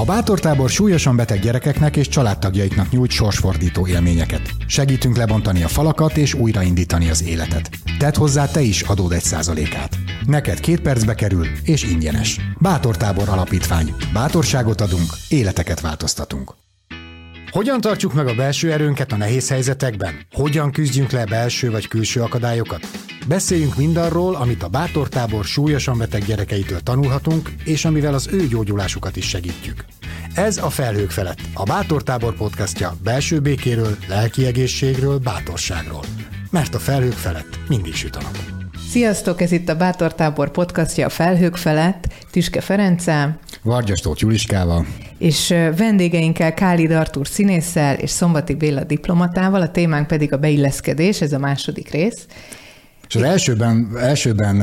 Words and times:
A 0.00 0.04
Bátortábor 0.04 0.70
súlyosan 0.70 1.16
beteg 1.16 1.40
gyerekeknek 1.40 1.96
és 1.96 2.08
családtagjaiknak 2.08 2.90
nyújt 2.90 3.10
sorsfordító 3.10 3.86
élményeket. 3.86 4.50
Segítünk 4.66 5.16
lebontani 5.16 5.62
a 5.62 5.68
falakat 5.68 6.16
és 6.16 6.34
újraindítani 6.34 7.10
az 7.10 7.24
életet. 7.24 7.70
Tedd 7.98 8.16
hozzá 8.16 8.46
te 8.46 8.60
is 8.60 8.82
adód 8.82 9.12
egy 9.12 9.22
százalékát. 9.22 9.96
Neked 10.26 10.60
két 10.60 10.80
percbe 10.80 11.14
kerül, 11.14 11.46
és 11.62 11.82
ingyenes. 11.82 12.40
Bátortábor 12.58 13.28
Alapítvány. 13.28 13.94
Bátorságot 14.12 14.80
adunk, 14.80 15.10
életeket 15.28 15.80
változtatunk. 15.80 16.54
Hogyan 17.50 17.80
tartjuk 17.80 18.14
meg 18.14 18.26
a 18.26 18.34
belső 18.34 18.72
erőnket 18.72 19.12
a 19.12 19.16
nehéz 19.16 19.48
helyzetekben? 19.48 20.26
Hogyan 20.30 20.70
küzdjünk 20.70 21.10
le 21.10 21.24
belső 21.24 21.70
vagy 21.70 21.88
külső 21.88 22.20
akadályokat? 22.20 23.09
Beszéljünk 23.28 23.76
mindarról, 23.76 24.34
amit 24.34 24.62
a 24.62 24.68
bátortábor 24.68 25.44
súlyosan 25.44 25.98
beteg 25.98 26.24
gyerekeitől 26.24 26.80
tanulhatunk, 26.80 27.50
és 27.64 27.84
amivel 27.84 28.14
az 28.14 28.28
ő 28.32 28.46
gyógyulásukat 28.46 29.16
is 29.16 29.28
segítjük. 29.28 29.84
Ez 30.34 30.56
a 30.58 30.70
Felhők 30.70 31.10
felett, 31.10 31.38
a 31.54 31.62
Bátortábor 31.62 32.34
podcastja 32.34 32.96
belső 33.02 33.40
békéről, 33.40 33.96
lelki 34.08 34.46
egészségről, 34.46 35.18
bátorságról. 35.18 36.04
Mert 36.50 36.74
a 36.74 36.78
felhők 36.78 37.12
felett 37.12 37.58
mindig 37.68 37.94
süt 37.94 38.16
a 38.16 38.20
nap. 38.22 38.38
Sziasztok, 38.90 39.40
ez 39.40 39.52
itt 39.52 39.68
a 39.68 39.76
Bátortábor 39.76 40.50
podcastja 40.50 41.06
a 41.06 41.08
Felhők 41.08 41.56
felett, 41.56 42.12
Tüske 42.30 42.60
Ferenccel, 42.60 43.38
Vargyastót 43.62 44.20
Juliskával, 44.20 44.86
és 45.18 45.48
vendégeinkkel 45.76 46.54
Kálid 46.54 46.90
Artur 46.90 47.28
színésszel 47.28 47.94
és 47.94 48.10
Szombati 48.10 48.54
Béla 48.54 48.84
diplomatával, 48.84 49.60
a 49.60 49.70
témánk 49.70 50.06
pedig 50.06 50.32
a 50.32 50.38
beilleszkedés, 50.38 51.20
ez 51.20 51.32
a 51.32 51.38
második 51.38 51.90
rész. 51.90 52.26
És 53.10 53.16
az 53.16 53.22
elsőben, 53.22 53.96
elsőben 53.96 54.62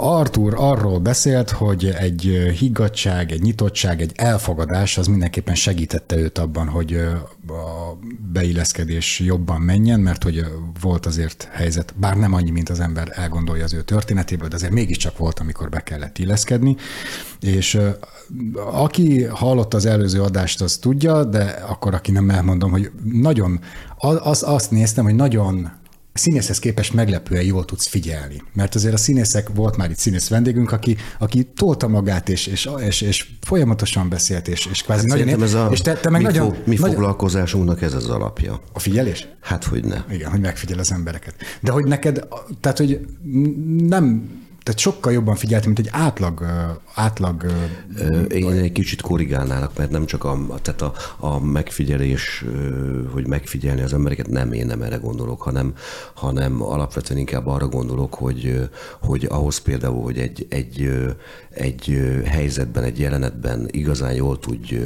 Artur 0.00 0.54
arról 0.56 0.98
beszélt, 0.98 1.50
hogy 1.50 1.94
egy 1.98 2.52
higgadság, 2.58 3.32
egy 3.32 3.42
nyitottság, 3.42 4.00
egy 4.00 4.12
elfogadás 4.14 4.98
az 4.98 5.06
mindenképpen 5.06 5.54
segítette 5.54 6.16
őt 6.16 6.38
abban, 6.38 6.68
hogy 6.68 6.94
a 7.48 7.98
beilleszkedés 8.32 9.20
jobban 9.20 9.60
menjen, 9.60 10.00
mert 10.00 10.22
hogy 10.22 10.44
volt 10.80 11.06
azért 11.06 11.48
helyzet, 11.52 11.94
bár 11.96 12.16
nem 12.16 12.32
annyi, 12.32 12.50
mint 12.50 12.68
az 12.68 12.80
ember 12.80 13.08
elgondolja 13.14 13.64
az 13.64 13.74
ő 13.74 13.82
történetéből, 13.82 14.48
de 14.48 14.54
azért 14.54 14.72
mégiscsak 14.72 15.18
volt, 15.18 15.38
amikor 15.38 15.68
be 15.68 15.80
kellett 15.80 16.18
illeszkedni. 16.18 16.76
És 17.40 17.78
aki 18.72 19.24
hallotta 19.24 19.76
az 19.76 19.86
előző 19.86 20.22
adást, 20.22 20.60
az 20.60 20.76
tudja, 20.76 21.24
de 21.24 21.42
akkor 21.68 21.94
aki 21.94 22.10
nem 22.10 22.30
elmondom, 22.30 22.70
hogy 22.70 22.90
nagyon, 23.04 23.60
az, 24.22 24.42
azt 24.42 24.70
néztem, 24.70 25.04
hogy 25.04 25.14
nagyon 25.14 25.70
színészhez 26.18 26.58
képest 26.58 26.92
meglepően 26.92 27.44
jól 27.44 27.64
tudsz 27.64 27.86
figyelni. 27.86 28.42
Mert 28.52 28.74
azért 28.74 28.94
a 28.94 28.96
színészek, 28.96 29.48
volt 29.54 29.76
már 29.76 29.90
itt 29.90 29.96
színész 29.96 30.28
vendégünk, 30.28 30.72
aki, 30.72 30.96
aki 31.18 31.50
tolta 31.56 31.88
magát, 31.88 32.28
és, 32.28 32.46
és, 32.46 32.68
és, 32.86 33.00
és 33.00 33.28
folyamatosan 33.40 34.08
beszélt, 34.08 34.48
és, 34.48 34.68
és 34.70 34.82
kvázi 34.82 35.08
hát 35.08 35.18
nagyon... 35.18 35.42
Ez 35.42 35.54
a, 35.54 35.68
és 35.72 35.80
te, 35.80 35.94
te 35.94 36.10
meg 36.10 36.20
mi, 36.20 36.26
nagyon, 36.26 36.54
fo- 36.54 36.66
mi 36.66 36.74
nagyon, 36.74 36.94
foglalkozásunknak 36.94 37.82
ez 37.82 37.94
az 37.94 38.08
alapja. 38.08 38.60
A 38.72 38.78
figyelés? 38.78 39.28
Hát, 39.40 39.64
hogy 39.64 39.84
ne. 39.84 40.04
Igen, 40.10 40.30
hogy 40.30 40.40
megfigyel 40.40 40.78
az 40.78 40.92
embereket. 40.92 41.34
De 41.60 41.70
hogy 41.70 41.84
neked, 41.84 42.28
tehát, 42.60 42.78
hogy 42.78 43.06
nem 43.78 44.30
tehát 44.68 44.82
sokkal 44.82 45.12
jobban 45.12 45.34
figyeltem, 45.34 45.72
mint 45.72 45.86
egy 45.86 46.00
átlag... 46.00 46.44
átlag 46.94 47.44
Én 48.28 48.50
egy 48.50 48.72
kicsit 48.72 49.00
korrigálnálak, 49.00 49.76
mert 49.76 49.90
nem 49.90 50.06
csak 50.06 50.24
a, 50.24 50.38
tehát 50.62 50.82
a, 50.82 50.92
a 51.16 51.40
megfigyelés, 51.40 52.44
hogy 53.12 53.26
megfigyelni 53.26 53.82
az 53.82 53.92
embereket, 53.92 54.28
nem 54.28 54.52
én 54.52 54.66
nem 54.66 54.82
erre 54.82 54.96
gondolok, 54.96 55.42
hanem, 55.42 55.74
hanem 56.14 56.62
alapvetően 56.62 57.18
inkább 57.18 57.46
arra 57.46 57.68
gondolok, 57.68 58.14
hogy, 58.14 58.68
hogy 59.02 59.26
ahhoz 59.30 59.58
például, 59.58 60.02
hogy 60.02 60.18
egy, 60.18 60.46
egy, 60.50 60.90
egy 61.50 62.00
helyzetben, 62.24 62.84
egy 62.84 62.98
jelenetben 62.98 63.68
igazán 63.70 64.12
jól 64.12 64.38
tudj 64.38 64.76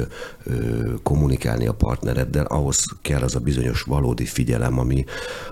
kommunikálni 1.03 1.67
a 1.67 1.73
partnereddel, 1.73 2.45
ahhoz 2.45 2.85
kell 3.01 3.21
az 3.21 3.35
a 3.35 3.39
bizonyos 3.39 3.81
valódi 3.81 4.25
figyelem, 4.25 4.79
ami, 4.79 5.05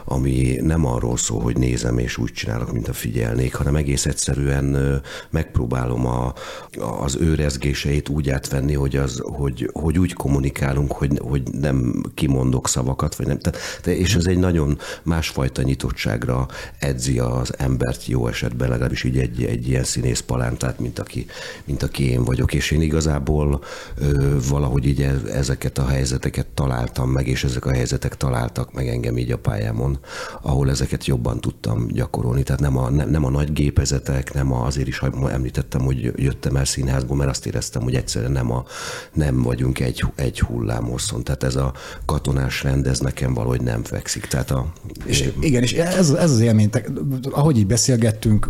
ami 0.06 0.58
nem 0.62 0.86
arról 0.86 1.18
szól, 1.18 1.42
hogy 1.42 1.58
nézem 1.58 1.98
és 1.98 2.18
úgy 2.18 2.32
csinálok, 2.32 2.72
mint 2.72 2.88
a 2.88 2.94
figyelnék, 2.94 3.54
hanem 3.54 3.76
egész 3.76 4.06
egyszerűen 4.22 5.02
megpróbálom 5.30 6.06
a, 6.06 6.34
az 7.02 7.16
ő 7.16 7.36
rezgéseit 7.36 8.10
úgy 8.10 8.30
átvenni, 8.30 8.74
hogy, 8.74 8.96
az, 8.96 9.22
hogy, 9.24 9.70
hogy 9.74 10.00
úgy 10.00 10.14
kommunikálunk, 10.14 10.92
hogy, 10.92 11.20
hogy 11.20 11.44
nem 11.52 12.04
kimondok 12.14 12.68
szavakat, 12.68 13.16
vagy 13.16 13.28
nem. 13.28 13.40
Tehát, 13.40 13.88
és 13.88 14.16
ez 14.16 14.26
egy 14.26 14.38
nagyon 14.38 14.78
másfajta 15.04 15.62
nyitottságra 15.62 16.48
edzi 16.80 17.20
az 17.20 17.54
embert 17.58 18.06
jó 18.06 18.28
esetben, 18.28 18.70
legalábbis 18.70 19.04
így 19.04 19.18
egy, 19.18 19.44
egy 19.44 19.68
ilyen 19.68 19.84
színész 19.84 20.20
palántát, 20.20 20.80
mint 20.80 21.00
aki, 21.00 21.26
mint 21.66 21.84
aki 21.84 22.10
én 22.10 22.24
vagyok. 22.24 22.54
És 22.54 22.72
én 22.72 22.82
igazából 22.82 23.64
ö, 23.96 24.38
valahogy 24.50 24.86
így 24.86 25.02
e, 25.02 25.22
ezeket 25.34 25.78
a 25.78 25.88
helyzeteket 25.88 26.48
találtam 26.48 27.10
meg, 27.10 27.28
és 27.28 27.44
ezek 27.44 27.66
a 27.66 27.72
helyzetek 27.72 28.18
találtak 28.18 28.74
meg 28.74 28.88
engem 28.88 29.18
így 29.18 29.32
a 29.32 29.38
pályámon, 29.38 30.00
ahol 30.42 30.70
ezeket 30.70 31.06
jobban 31.06 31.40
tudtam 31.40 31.88
gyakorolni. 31.88 32.44
Tehát 32.44 32.62
nem 32.62 32.78
a, 32.78 32.90
nem, 32.90 33.10
nem 33.10 33.26
a 33.26 33.30
nagy 33.30 33.54
gépezet 33.54 34.01
helyzetek, 34.08 34.34
nem 34.34 34.54
azért 34.54 34.88
is 34.88 35.02
említettem, 35.32 35.82
hogy 35.82 36.12
jöttem 36.16 36.56
el 36.56 36.66
színházból, 36.66 37.18
mert 37.18 37.30
azt 37.30 37.46
éreztem, 37.46 37.82
hogy 37.82 37.96
egyszerűen 37.96 38.32
nem, 38.32 38.52
a, 38.52 38.66
nem 39.14 39.42
vagyunk 39.42 39.80
egy, 39.80 40.04
egy 40.16 40.40
hullámosszon. 40.40 41.24
Tehát 41.24 41.44
ez 41.44 41.56
a 41.56 41.74
katonás 42.06 42.64
rend, 42.64 42.88
ez 42.88 43.00
nekem 43.00 43.34
valahogy 43.34 43.62
nem 43.62 43.84
fekszik. 43.84 44.26
Tehát 44.26 44.52
a, 44.52 44.74
és, 45.06 45.32
igen, 45.40 45.62
és 45.62 45.74
ez, 45.74 46.10
ez 46.10 46.32
az 46.32 46.40
élmény, 46.40 46.70
ahogy 47.32 47.58
így 47.58 47.68
beszélgettünk, 47.68 48.50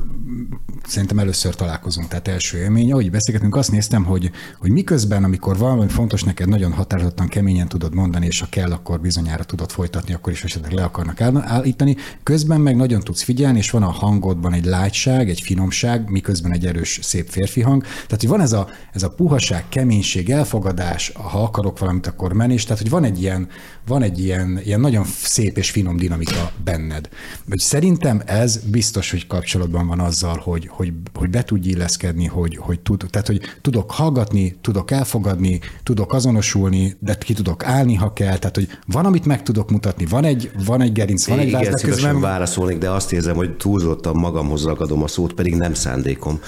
szerintem 0.87 1.19
először 1.19 1.55
találkozunk, 1.55 2.07
tehát 2.07 2.27
első 2.27 2.57
élmény, 2.57 2.91
ahogy 2.91 3.11
beszélgetünk, 3.11 3.55
azt 3.55 3.71
néztem, 3.71 4.03
hogy, 4.03 4.31
hogy 4.59 4.71
miközben, 4.71 5.23
amikor 5.23 5.57
valami 5.57 5.87
fontos 5.87 6.23
neked, 6.23 6.49
nagyon 6.49 6.71
határozottan, 6.71 7.27
keményen 7.27 7.67
tudod 7.67 7.93
mondani, 7.93 8.25
és 8.25 8.39
ha 8.39 8.47
kell, 8.49 8.71
akkor 8.71 8.99
bizonyára 8.99 9.43
tudod 9.43 9.71
folytatni, 9.71 10.13
akkor 10.13 10.33
is 10.33 10.43
esetleg 10.43 10.71
le 10.71 10.83
akarnak 10.83 11.21
állítani, 11.21 11.95
közben 12.23 12.61
meg 12.61 12.75
nagyon 12.75 13.01
tudsz 13.01 13.21
figyelni, 13.21 13.57
és 13.57 13.69
van 13.69 13.83
a 13.83 13.91
hangodban 13.91 14.53
egy 14.53 14.65
lágyság, 14.65 15.29
egy 15.29 15.40
finomság, 15.41 16.09
miközben 16.09 16.53
egy 16.53 16.65
erős, 16.65 16.99
szép 17.01 17.29
férfi 17.29 17.61
hang. 17.61 17.83
Tehát, 17.83 18.19
hogy 18.19 18.27
van 18.27 18.41
ez 18.41 18.51
a, 18.51 18.67
ez 18.93 19.03
a 19.03 19.09
puhaság, 19.09 19.65
keménység, 19.69 20.29
elfogadás, 20.29 21.11
ha 21.15 21.43
akarok 21.43 21.79
valamit, 21.79 22.07
akkor 22.07 22.33
menés, 22.33 22.63
tehát, 22.63 22.81
hogy 22.81 22.89
van 22.89 23.03
egy 23.03 23.21
ilyen, 23.21 23.49
van 23.87 24.01
egy 24.01 24.23
ilyen, 24.23 24.59
ilyen 24.63 24.79
nagyon 24.79 25.05
szép 25.23 25.57
és 25.57 25.71
finom 25.71 25.97
dinamika 25.97 26.51
benned. 26.63 27.09
Hogy 27.49 27.59
szerintem 27.59 28.21
ez 28.25 28.57
biztos, 28.57 29.11
hogy 29.11 29.27
kapcsolatban 29.27 29.87
van 29.87 29.99
azzal, 29.99 30.41
hogy, 30.43 30.67
hogy, 30.71 30.93
hogy 31.13 31.29
be 31.29 31.43
tudj 31.43 31.69
illeszkedni, 31.69 32.25
hogy, 32.25 32.57
hogy 32.57 32.79
tud, 32.79 33.05
tehát, 33.09 33.27
hogy 33.27 33.41
tudok 33.61 33.91
hallgatni, 33.91 34.57
tudok 34.61 34.91
elfogadni, 34.91 35.59
tudok 35.83 36.13
azonosulni, 36.13 36.95
de 36.99 37.15
ki 37.15 37.33
tudok 37.33 37.65
állni, 37.65 37.95
ha 37.95 38.13
kell, 38.13 38.37
tehát, 38.37 38.55
hogy 38.55 38.67
van, 38.85 39.05
amit 39.05 39.25
meg 39.25 39.43
tudok 39.43 39.71
mutatni, 39.71 40.05
van 40.05 40.23
egy, 40.23 40.51
van 40.65 40.81
egy 40.81 40.91
gerinc, 40.91 41.27
van 41.27 41.39
egy 41.39 41.51
váz, 41.51 41.67
de 41.67 41.81
közben... 41.81 42.19
válaszolnék, 42.19 42.77
de 42.77 42.89
azt 42.89 43.13
érzem, 43.13 43.35
hogy 43.35 43.57
túlzottan 43.57 44.15
magamhoz 44.15 44.65
ragadom 44.65 45.03
a 45.03 45.07
szót, 45.07 45.33
pedig 45.33 45.55
nem 45.55 45.73
szándékom. 45.73 46.39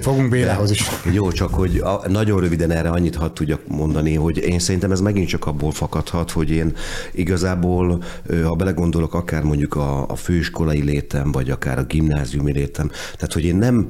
Fogunk 0.00 0.30
Bélához 0.30 0.70
is. 0.70 0.84
Jó, 1.12 1.32
csak 1.32 1.54
hogy 1.54 1.76
a, 1.76 2.02
nagyon 2.08 2.40
röviden 2.40 2.70
erre 2.70 2.90
annyit 2.90 3.14
hadd 3.14 3.34
tudjak 3.34 3.60
mondani, 3.68 4.14
hogy 4.14 4.36
én 4.36 4.58
szerintem 4.58 4.92
ez 4.92 5.00
megint 5.00 5.28
csak 5.28 5.46
abból 5.46 5.72
fakadhat, 5.86 6.30
hogy 6.30 6.50
én 6.50 6.72
igazából, 7.12 8.02
ha 8.44 8.54
belegondolok, 8.54 9.14
akár 9.14 9.42
mondjuk 9.42 9.74
a, 9.74 10.08
a 10.08 10.16
főiskolai 10.16 10.82
létem, 10.82 11.32
vagy 11.32 11.50
akár 11.50 11.78
a 11.78 11.84
gimnáziumi 11.84 12.52
létem, 12.52 12.88
tehát 12.88 13.32
hogy 13.32 13.44
én 13.44 13.56
nem 13.56 13.88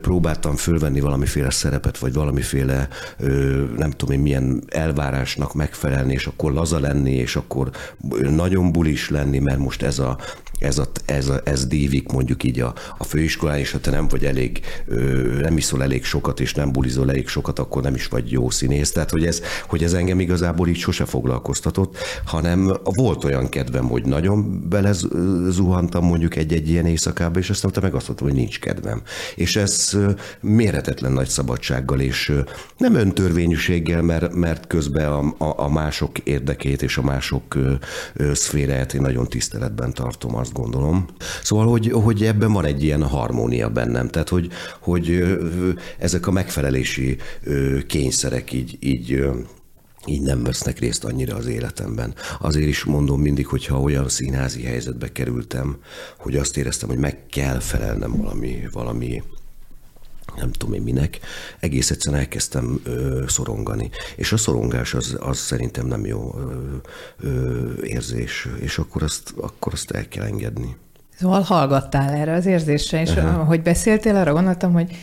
próbáltam 0.00 0.56
fölvenni 0.56 1.00
valamiféle 1.00 1.50
szerepet, 1.50 1.98
vagy 1.98 2.12
valamiféle 2.12 2.88
nem 3.76 3.90
tudom 3.90 4.14
én 4.14 4.20
milyen 4.20 4.62
elvárásnak 4.68 5.54
megfelelni, 5.54 6.12
és 6.12 6.26
akkor 6.26 6.52
laza 6.52 6.78
lenni, 6.78 7.12
és 7.12 7.36
akkor 7.36 7.70
nagyon 8.30 8.72
bulis 8.72 9.10
lenni, 9.10 9.38
mert 9.38 9.58
most 9.58 9.82
ez 9.82 9.98
a, 9.98 10.18
ez, 10.64 10.78
a, 10.78 10.90
ez, 11.04 11.28
a, 11.28 11.40
ez 11.44 11.66
dívik 11.66 12.12
mondjuk 12.12 12.44
így 12.44 12.60
a, 12.60 12.74
a 12.98 13.04
főiskolán, 13.04 13.58
és 13.58 13.70
ha 13.70 13.80
te 13.80 13.90
nem 13.90 14.08
vagy 14.08 14.24
elég, 14.24 14.60
nem 15.40 15.56
iszol 15.56 15.82
elég 15.82 16.04
sokat, 16.04 16.40
és 16.40 16.54
nem 16.54 16.72
bulizol 16.72 17.10
elég 17.10 17.28
sokat, 17.28 17.58
akkor 17.58 17.82
nem 17.82 17.94
is 17.94 18.06
vagy 18.06 18.30
jó 18.30 18.50
színész. 18.50 18.92
Tehát, 18.92 19.10
hogy 19.10 19.26
ez, 19.26 19.42
hogy 19.68 19.82
ez 19.82 19.92
engem 19.92 20.20
igazából 20.20 20.68
így 20.68 20.76
sose 20.76 21.04
foglalkoztatott, 21.04 21.96
hanem 22.24 22.72
volt 22.82 23.24
olyan 23.24 23.48
kedvem, 23.48 23.84
hogy 23.84 24.04
nagyon 24.04 24.68
belezuhantam 24.68 26.04
mondjuk 26.04 26.36
egy-egy 26.36 26.68
ilyen 26.68 26.86
éjszakába, 26.86 27.38
és 27.38 27.50
aztán 27.50 27.72
meg 27.82 27.94
azt 27.94 28.06
mondtam, 28.06 28.28
hogy 28.28 28.36
nincs 28.36 28.60
kedvem. 28.60 29.02
És 29.34 29.56
ez 29.56 29.98
méretetlen 30.40 31.12
nagy 31.12 31.28
szabadsággal, 31.28 32.00
és 32.00 32.32
nem 32.76 32.94
öntörvényűséggel, 32.94 34.02
mert, 34.02 34.34
mert 34.34 34.66
közben 34.66 35.12
a, 35.12 35.44
a, 35.44 35.54
a 35.56 35.68
mások 35.68 36.18
érdekét 36.18 36.82
és 36.82 36.96
a 36.96 37.02
mások 37.02 37.58
szféráját 38.32 38.94
én 38.94 39.00
nagyon 39.00 39.26
tiszteletben 39.28 39.92
tartom, 39.92 40.36
azt 40.36 40.52
gondolom. 40.54 41.06
Szóval, 41.42 41.66
hogy, 41.66 41.90
hogy 41.92 42.24
ebben 42.24 42.52
van 42.52 42.64
egy 42.64 42.82
ilyen 42.82 43.02
harmónia 43.02 43.68
bennem, 43.68 44.08
tehát 44.08 44.28
hogy, 44.28 44.48
hogy 44.80 45.24
ezek 45.98 46.26
a 46.26 46.30
megfelelési 46.30 47.16
kényszerek 47.86 48.52
így, 48.52 48.76
így 48.80 49.24
így 50.06 50.22
nem 50.22 50.42
vesznek 50.42 50.78
részt 50.78 51.04
annyira 51.04 51.36
az 51.36 51.46
életemben. 51.46 52.14
Azért 52.40 52.68
is 52.68 52.84
mondom 52.84 53.20
mindig, 53.20 53.46
hogyha 53.46 53.80
olyan 53.80 54.08
színházi 54.08 54.62
helyzetbe 54.62 55.12
kerültem, 55.12 55.76
hogy 56.18 56.36
azt 56.36 56.56
éreztem, 56.56 56.88
hogy 56.88 56.98
meg 56.98 57.26
kell 57.30 57.58
felelnem 57.58 58.16
valami, 58.16 58.68
valami 58.72 59.22
nem 60.36 60.52
tudom 60.52 60.74
én 60.74 60.82
minek, 60.82 61.20
egész 61.60 61.90
egyszerűen 61.90 62.20
elkezdtem 62.20 62.80
ö, 62.84 63.22
szorongani. 63.26 63.90
És 64.16 64.32
a 64.32 64.36
szorongás 64.36 64.94
az, 64.94 65.16
az 65.20 65.38
szerintem 65.38 65.86
nem 65.86 66.06
jó 66.06 66.34
ö, 66.38 66.74
ö, 67.28 67.72
érzés, 67.82 68.48
és 68.60 68.78
akkor 68.78 69.02
azt, 69.02 69.34
akkor 69.36 69.72
azt 69.72 69.90
el 69.90 70.08
kell 70.08 70.24
engedni. 70.24 70.76
Szóval 71.18 71.40
hallgattál 71.40 72.14
erre 72.14 72.32
az 72.32 72.46
érzésre, 72.46 73.00
és 73.00 73.10
uh-huh. 73.10 73.40
ahogy 73.40 73.62
beszéltél, 73.62 74.16
arra 74.16 74.32
gondoltam, 74.32 74.72
hogy 74.72 74.96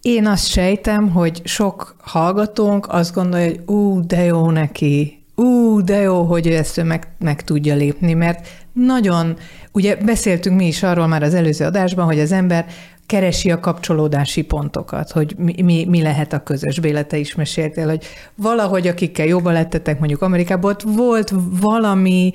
én 0.00 0.26
azt 0.26 0.46
sejtem, 0.46 1.10
hogy 1.10 1.40
sok 1.44 1.96
hallgatónk 1.98 2.86
azt 2.88 3.14
gondolja, 3.14 3.46
hogy 3.46 3.60
ú, 3.66 4.06
de 4.06 4.24
jó 4.24 4.50
neki, 4.50 5.24
ú, 5.34 5.80
de 5.84 5.96
jó, 5.96 6.22
hogy 6.22 6.46
ezt 6.46 6.78
ő 6.78 6.82
meg, 6.82 7.08
meg 7.18 7.44
tudja 7.44 7.74
lépni, 7.74 8.12
mert 8.12 8.48
nagyon, 8.72 9.36
ugye 9.72 9.96
beszéltünk 9.96 10.56
mi 10.56 10.66
is 10.66 10.82
arról 10.82 11.06
már 11.06 11.22
az 11.22 11.34
előző 11.34 11.64
adásban, 11.64 12.04
hogy 12.04 12.20
az 12.20 12.32
ember 12.32 12.66
keresi 13.06 13.50
a 13.50 13.60
kapcsolódási 13.60 14.42
pontokat, 14.42 15.10
hogy 15.10 15.34
mi, 15.38 15.62
mi, 15.62 15.86
mi 15.88 16.02
lehet 16.02 16.32
a 16.32 16.42
közös. 16.42 16.80
Béla, 16.80 17.04
te 17.04 17.16
is 17.16 17.34
meséltél, 17.34 17.88
hogy 17.88 18.04
valahogy 18.34 18.86
akikkel 18.86 19.26
jobban 19.26 19.52
lettetek 19.52 19.98
mondjuk 19.98 20.22
Amerikában, 20.22 20.70
ott 20.70 20.82
volt 20.82 21.32
valami 21.60 22.32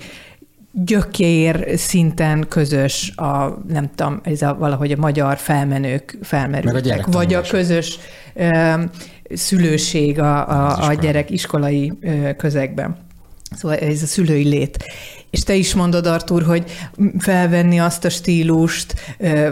gyökér 0.72 1.74
szinten 1.76 2.46
közös 2.50 3.14
a, 3.16 3.58
nem 3.68 3.90
tudom, 3.96 4.20
ez 4.24 4.42
a, 4.42 4.56
valahogy 4.60 4.92
a 4.92 4.98
magyar 4.98 5.38
felmenők 5.38 6.18
felmerültek, 6.22 7.08
a 7.08 7.12
vagy 7.12 7.34
a 7.34 7.42
közös 7.42 8.00
ö, 8.34 8.74
szülőség 9.34 10.20
a, 10.20 10.50
a, 10.50 10.88
a 10.88 10.94
gyerek 10.94 11.30
iskolai 11.30 11.94
ö, 12.02 12.30
közegben. 12.38 12.98
Szóval 13.56 13.78
ez 13.78 14.02
a 14.02 14.06
szülői 14.06 14.48
lét. 14.48 14.86
És 15.30 15.44
te 15.44 15.56
is 15.56 15.74
mondod, 15.74 16.06
Artur, 16.06 16.44
hogy 16.44 16.72
felvenni 17.18 17.80
azt 17.80 18.06
a 18.06 18.10
stílust, 18.10 18.94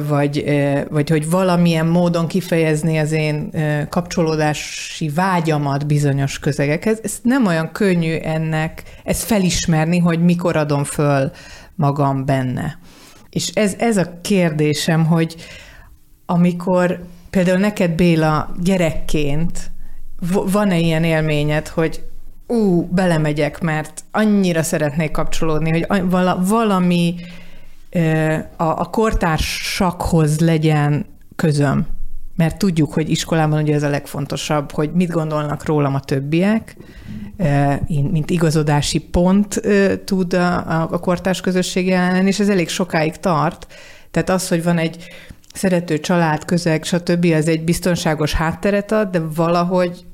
vagy, 0.07 0.44
vagy 0.89 1.09
hogy 1.09 1.29
valamilyen 1.29 1.85
módon 1.85 2.27
kifejezni 2.27 2.97
az 2.97 3.12
én 3.12 3.51
kapcsolódási 3.89 5.09
vágyamat 5.09 5.88
bizonyos 5.88 6.39
közegekhez. 6.39 7.00
Ez 7.03 7.19
nem 7.21 7.45
olyan 7.45 7.71
könnyű 7.71 8.15
ennek, 8.15 8.83
ezt 9.03 9.24
felismerni, 9.24 9.97
hogy 9.97 10.24
mikor 10.24 10.56
adom 10.56 10.83
föl 10.83 11.31
magam 11.75 12.25
benne. 12.25 12.79
És 13.29 13.47
ez, 13.47 13.75
ez 13.77 13.97
a 13.97 14.19
kérdésem, 14.21 15.06
hogy 15.06 15.35
amikor 16.25 17.00
például 17.29 17.57
neked 17.57 17.91
Béla 17.91 18.56
gyerekként 18.63 19.71
van-e 20.31 20.79
ilyen 20.79 21.03
élményed, 21.03 21.68
hogy 21.68 22.03
ú, 22.47 22.81
belemegyek, 22.81 23.61
mert 23.61 24.03
annyira 24.11 24.63
szeretnék 24.63 25.11
kapcsolódni, 25.11 25.85
hogy 25.88 26.03
valami 26.47 27.15
a, 28.55 28.63
a 28.63 28.89
kortársakhoz 28.91 30.39
legyen 30.39 31.05
közöm. 31.35 31.88
Mert 32.35 32.57
tudjuk, 32.57 32.94
hogy 32.94 33.09
iskolában 33.09 33.61
ugye 33.61 33.73
ez 33.73 33.83
a 33.83 33.89
legfontosabb, 33.89 34.71
hogy 34.71 34.91
mit 34.94 35.09
gondolnak 35.09 35.65
rólam 35.65 35.95
a 35.95 35.99
többiek, 35.99 36.77
mint 37.88 38.29
igazodási 38.29 39.00
pont 39.00 39.61
tud 40.05 40.33
a, 40.33 40.81
a 40.91 41.00
kortárs 41.00 41.41
közösség 41.41 41.88
jelen, 41.88 42.27
és 42.27 42.39
ez 42.39 42.50
elég 42.50 42.69
sokáig 42.69 43.15
tart. 43.15 43.67
Tehát 44.11 44.29
az, 44.29 44.47
hogy 44.47 44.63
van 44.63 44.77
egy 44.77 45.07
szerető 45.53 46.00
család, 46.00 46.45
közeg, 46.45 46.83
stb., 46.83 47.25
az 47.25 47.47
egy 47.47 47.63
biztonságos 47.63 48.33
hátteret 48.33 48.91
ad, 48.91 49.09
de 49.09 49.21
valahogy 49.35 50.05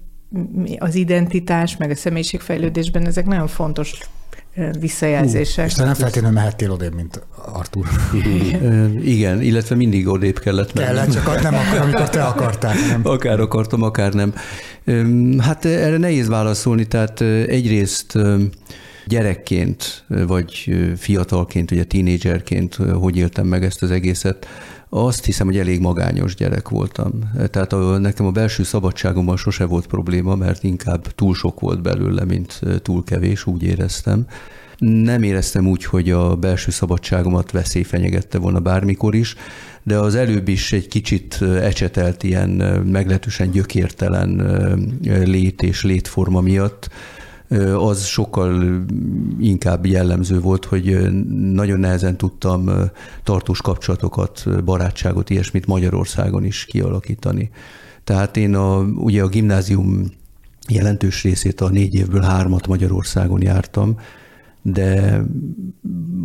az 0.77 0.95
identitás, 0.95 1.77
meg 1.77 1.89
a 1.89 1.95
személyiségfejlődésben 1.95 3.06
ezek 3.06 3.25
nagyon 3.25 3.47
fontos 3.47 4.00
visszajelzések. 4.80 5.65
és 5.65 5.74
te 5.74 5.83
nem 5.83 5.94
feltétlenül 5.94 6.38
mehettél 6.38 6.71
odébb, 6.71 6.94
mint 6.94 7.25
Artur. 7.53 7.85
Igen, 9.15 9.41
illetve 9.41 9.75
mindig 9.75 10.07
odébb 10.07 10.39
kellett 10.39 10.74
menni. 10.74 10.88
Kellett, 10.88 11.12
csak 11.12 11.41
nem 11.41 11.56
akkor, 11.56 11.80
amikor 11.80 12.09
te 12.09 12.24
akartál. 12.24 12.74
Nem. 12.88 13.01
Akár 13.13 13.39
akartam, 13.39 13.81
akár 13.81 14.13
nem. 14.13 14.33
Hát 15.38 15.65
erre 15.65 15.97
nehéz 15.97 16.27
válaszolni, 16.27 16.86
tehát 16.86 17.21
egyrészt 17.47 18.18
gyerekként, 19.07 20.03
vagy 20.07 20.75
fiatalként, 20.97 21.71
ugye 21.71 21.83
tínédzserként 21.83 22.75
hogy 22.75 23.18
éltem 23.18 23.47
meg 23.47 23.63
ezt 23.63 23.83
az 23.83 23.91
egészet, 23.91 24.47
azt 24.95 25.25
hiszem, 25.25 25.45
hogy 25.48 25.57
elég 25.57 25.80
magányos 25.80 26.36
gyerek 26.36 26.69
voltam. 26.69 27.12
Tehát 27.50 27.74
a, 27.74 27.98
nekem 27.98 28.25
a 28.25 28.31
belső 28.31 28.63
szabadságommal 28.63 29.38
sose 29.38 29.66
volt 29.66 29.88
probléma, 29.88 30.36
mert 30.36 30.63
inkább 30.63 31.07
túl 31.07 31.36
sok 31.36 31.60
volt 31.60 31.81
belőle, 31.81 32.25
mint 32.25 32.62
túl 32.81 33.04
kevés, 33.04 33.45
úgy 33.45 33.63
éreztem. 33.63 34.25
Nem 34.78 35.24
éreztem 35.24 35.68
úgy, 35.68 35.86
hogy 35.86 36.12
a 36.12 36.36
belső 36.36 36.72
szabadságomat 36.72 37.51
veszély 37.51 37.84
fenyegette 37.84 38.38
volna 38.38 38.60
bármikor 38.60 39.16
is, 39.16 39.36
de 39.84 39.98
az 39.98 40.16
előbb 40.16 40.48
is 40.48 40.72
egy 40.72 40.88
kicsit 40.88 41.42
ecsetelt 41.42 42.24
ilyen 42.24 42.50
meglehetősen 42.86 43.51
gyökértelen 43.51 44.42
lét 45.24 45.62
és 45.62 45.84
létforma 45.84 46.42
miatt, 46.42 46.89
az 47.77 48.05
sokkal 48.05 48.83
inkább 49.39 49.85
jellemző 49.85 50.39
volt, 50.39 50.65
hogy 50.65 51.11
nagyon 51.53 51.79
nehezen 51.79 52.17
tudtam 52.17 52.69
tartós 53.23 53.61
kapcsolatokat, 53.61 54.63
barátságot, 54.63 55.29
ilyesmit 55.29 55.65
Magyarországon 55.65 56.44
is 56.44 56.65
kialakítani. 56.65 57.50
Tehát 58.03 58.38
én 58.38 58.55
a, 58.55 58.79
ugye 58.81 59.23
a 59.23 59.27
gimnázium 59.27 60.11
jelentős 60.67 61.23
részét 61.23 61.61
a 61.61 61.69
négy 61.69 61.95
évből 61.95 62.21
hármat 62.21 62.67
Magyarországon 62.67 63.41
jártam, 63.41 64.00
de 64.61 65.21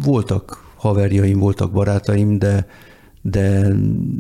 voltak 0.05 0.65
haverjaim, 0.77 1.39
voltak 1.39 1.73
barátaim, 1.73 2.39
de 2.39 2.67
de 3.31 3.69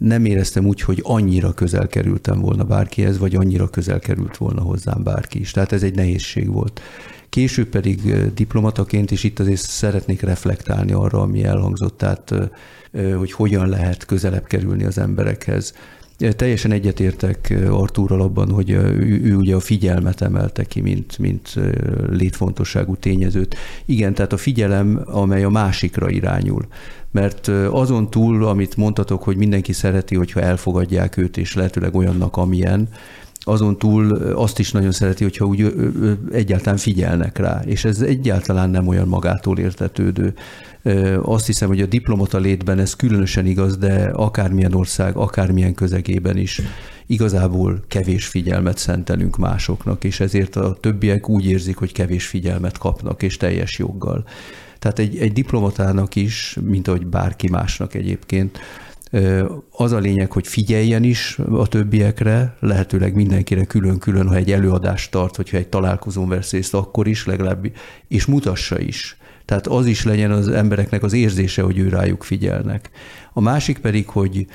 nem 0.00 0.24
éreztem 0.24 0.66
úgy, 0.66 0.80
hogy 0.80 1.00
annyira 1.02 1.52
közel 1.52 1.86
kerültem 1.86 2.40
volna 2.40 2.64
bárkihez, 2.64 3.18
vagy 3.18 3.34
annyira 3.34 3.68
közel 3.68 3.98
került 3.98 4.36
volna 4.36 4.60
hozzám 4.60 5.02
bárki 5.02 5.40
is. 5.40 5.50
Tehát 5.50 5.72
ez 5.72 5.82
egy 5.82 5.94
nehézség 5.94 6.48
volt. 6.52 6.80
Később 7.28 7.68
pedig 7.68 8.00
diplomataként, 8.34 9.10
és 9.10 9.24
itt 9.24 9.38
azért 9.38 9.60
szeretnék 9.60 10.20
reflektálni 10.20 10.92
arra, 10.92 11.20
ami 11.20 11.44
elhangzott, 11.44 11.96
tehát 11.96 12.34
hogy 13.16 13.32
hogyan 13.32 13.68
lehet 13.68 14.04
közelebb 14.04 14.46
kerülni 14.46 14.84
az 14.84 14.98
emberekhez. 14.98 15.74
Teljesen 16.36 16.72
egyetértek 16.72 17.54
Artúrral 17.70 18.20
abban, 18.20 18.50
hogy 18.50 18.70
ő, 18.70 19.20
ő 19.22 19.36
ugye 19.36 19.54
a 19.54 19.60
figyelmet 19.60 20.20
emelte 20.20 20.64
ki, 20.64 20.80
mint, 20.80 21.18
mint 21.18 21.54
létfontosságú 22.10 22.96
tényezőt. 22.96 23.56
Igen, 23.84 24.14
tehát 24.14 24.32
a 24.32 24.36
figyelem, 24.36 25.02
amely 25.04 25.44
a 25.44 25.48
másikra 25.48 26.10
irányul. 26.10 26.66
Mert 27.10 27.48
azon 27.70 28.10
túl, 28.10 28.44
amit 28.44 28.76
mondtatok, 28.76 29.22
hogy 29.22 29.36
mindenki 29.36 29.72
szereti, 29.72 30.14
hogyha 30.14 30.40
elfogadják 30.40 31.16
őt, 31.16 31.36
és 31.36 31.54
lehetőleg 31.54 31.94
olyannak, 31.94 32.36
amilyen, 32.36 32.88
azon 33.40 33.78
túl 33.78 34.12
azt 34.12 34.58
is 34.58 34.72
nagyon 34.72 34.92
szereti, 34.92 35.22
hogyha 35.22 35.44
úgy 35.44 35.74
egyáltalán 36.32 36.76
figyelnek 36.76 37.38
rá, 37.38 37.62
és 37.64 37.84
ez 37.84 38.00
egyáltalán 38.00 38.70
nem 38.70 38.86
olyan 38.86 39.08
magától 39.08 39.58
értetődő. 39.58 40.34
Azt 41.22 41.46
hiszem, 41.46 41.68
hogy 41.68 41.80
a 41.80 41.86
diplomata 41.86 42.38
létben 42.38 42.78
ez 42.78 42.94
különösen 42.94 43.46
igaz, 43.46 43.76
de 43.76 44.10
akármilyen 44.12 44.74
ország, 44.74 45.16
akármilyen 45.16 45.74
közegében 45.74 46.36
is 46.36 46.60
igazából 47.06 47.84
kevés 47.88 48.26
figyelmet 48.26 48.78
szentelünk 48.78 49.36
másoknak, 49.36 50.04
és 50.04 50.20
ezért 50.20 50.56
a 50.56 50.76
többiek 50.80 51.28
úgy 51.28 51.46
érzik, 51.46 51.76
hogy 51.76 51.92
kevés 51.92 52.26
figyelmet 52.26 52.78
kapnak, 52.78 53.22
és 53.22 53.36
teljes 53.36 53.78
joggal. 53.78 54.24
Tehát 54.78 54.98
egy, 54.98 55.18
egy 55.18 55.32
diplomatának 55.32 56.16
is, 56.16 56.56
mint 56.60 56.88
ahogy 56.88 57.06
bárki 57.06 57.48
másnak 57.48 57.94
egyébként, 57.94 58.58
az 59.70 59.92
a 59.92 59.98
lényeg, 59.98 60.32
hogy 60.32 60.46
figyeljen 60.46 61.02
is 61.02 61.38
a 61.50 61.66
többiekre, 61.66 62.56
lehetőleg 62.60 63.14
mindenkire 63.14 63.64
külön-külön, 63.64 64.28
ha 64.28 64.34
egy 64.34 64.52
előadást 64.52 65.10
tart, 65.10 65.36
hogyha 65.36 65.56
egy 65.56 65.68
találkozón 65.68 66.28
vesz 66.28 66.52
részt, 66.52 66.74
akkor 66.74 67.06
is 67.06 67.26
legalább, 67.26 67.66
és 68.08 68.26
mutassa 68.26 68.80
is. 68.80 69.16
Tehát 69.44 69.66
az 69.66 69.86
is 69.86 70.04
legyen 70.04 70.30
az 70.30 70.48
embereknek 70.48 71.02
az 71.02 71.12
érzése, 71.12 71.62
hogy 71.62 71.78
ő 71.78 71.88
rájuk 71.88 72.22
figyelnek. 72.22 72.90
A 73.32 73.40
másik 73.40 73.78
pedig, 73.78 74.08
hogy 74.08 74.46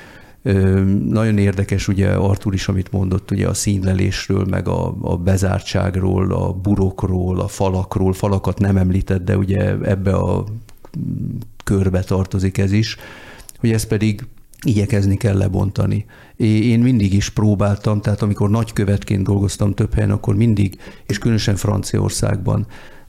nagyon 1.08 1.38
érdekes 1.38 1.88
ugye 1.88 2.08
Artur 2.08 2.54
is, 2.54 2.68
amit 2.68 2.92
mondott 2.92 3.30
ugye 3.30 3.48
a 3.48 3.54
színlelésről, 3.54 4.44
meg 4.50 4.68
a, 4.68 4.96
a 5.00 5.16
bezártságról, 5.16 6.32
a 6.32 6.52
burokról, 6.52 7.40
a 7.40 7.48
falakról, 7.48 8.12
falakat 8.12 8.58
nem 8.58 8.76
említett, 8.76 9.24
de 9.24 9.36
ugye 9.36 9.76
ebbe 9.82 10.14
a 10.14 10.44
körbe 11.64 12.00
tartozik 12.00 12.58
ez 12.58 12.72
is, 12.72 12.96
hogy 13.58 13.72
ez 13.72 13.86
pedig 13.86 14.26
igyekezni 14.62 15.16
kell 15.16 15.36
lebontani. 15.36 16.04
Én 16.36 16.80
mindig 16.80 17.12
is 17.12 17.30
próbáltam, 17.30 18.00
tehát 18.00 18.22
amikor 18.22 18.50
nagykövetként 18.50 19.24
dolgoztam 19.24 19.74
több 19.74 19.94
helyen, 19.94 20.10
akkor 20.10 20.36
mindig, 20.36 20.78
és 21.06 21.18
különösen 21.18 21.56
Franciaországban, 21.56 22.66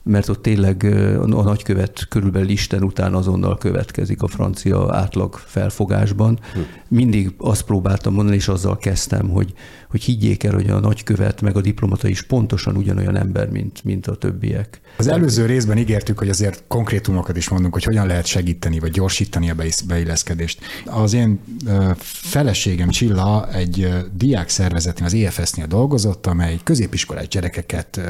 mert 0.08 0.28
ott 0.28 0.42
tényleg 0.42 0.84
a 1.20 1.42
nagykövet 1.42 2.06
körülbelül 2.08 2.48
Isten 2.48 2.82
után 2.82 3.14
azonnal 3.14 3.58
következik 3.58 4.22
a 4.22 4.26
francia 4.26 4.94
átlag 4.94 5.34
felfogásban. 5.34 6.38
Hm. 6.52 6.60
Mindig 6.88 7.34
azt 7.36 7.62
próbáltam 7.62 8.14
mondani, 8.14 8.36
és 8.36 8.48
azzal 8.48 8.76
kezdtem, 8.76 9.28
hogy, 9.28 9.52
hogy 9.90 10.02
higgyék 10.02 10.44
el, 10.44 10.54
hogy 10.54 10.70
a 10.70 10.80
nagykövet 10.80 11.40
meg 11.40 11.56
a 11.56 11.60
diplomata 11.60 12.08
is 12.08 12.22
pontosan 12.22 12.76
ugyanolyan 12.76 13.16
ember, 13.16 13.50
mint, 13.50 13.84
mint 13.84 14.06
a 14.06 14.14
többiek. 14.14 14.80
Az 14.98 15.06
előző 15.06 15.46
részben 15.46 15.78
ígértük, 15.78 16.18
hogy 16.18 16.28
azért 16.28 16.62
konkrétumokat 16.68 17.36
is 17.36 17.48
mondunk, 17.48 17.72
hogy 17.72 17.84
hogyan 17.84 18.06
lehet 18.06 18.26
segíteni 18.26 18.78
vagy 18.78 18.90
gyorsítani 18.90 19.50
a 19.50 19.54
beilleszkedést. 19.86 20.60
Az 20.84 21.12
én 21.12 21.40
feleségem 22.02 22.88
Csilla 22.88 23.52
egy 23.52 23.94
diák 24.16 24.48
szervezetnél, 24.48 25.06
az 25.06 25.14
EFS-nél 25.14 25.66
dolgozott, 25.66 26.26
amely 26.26 26.58
középiskolás 26.64 27.28
gyerekeket 27.28 28.00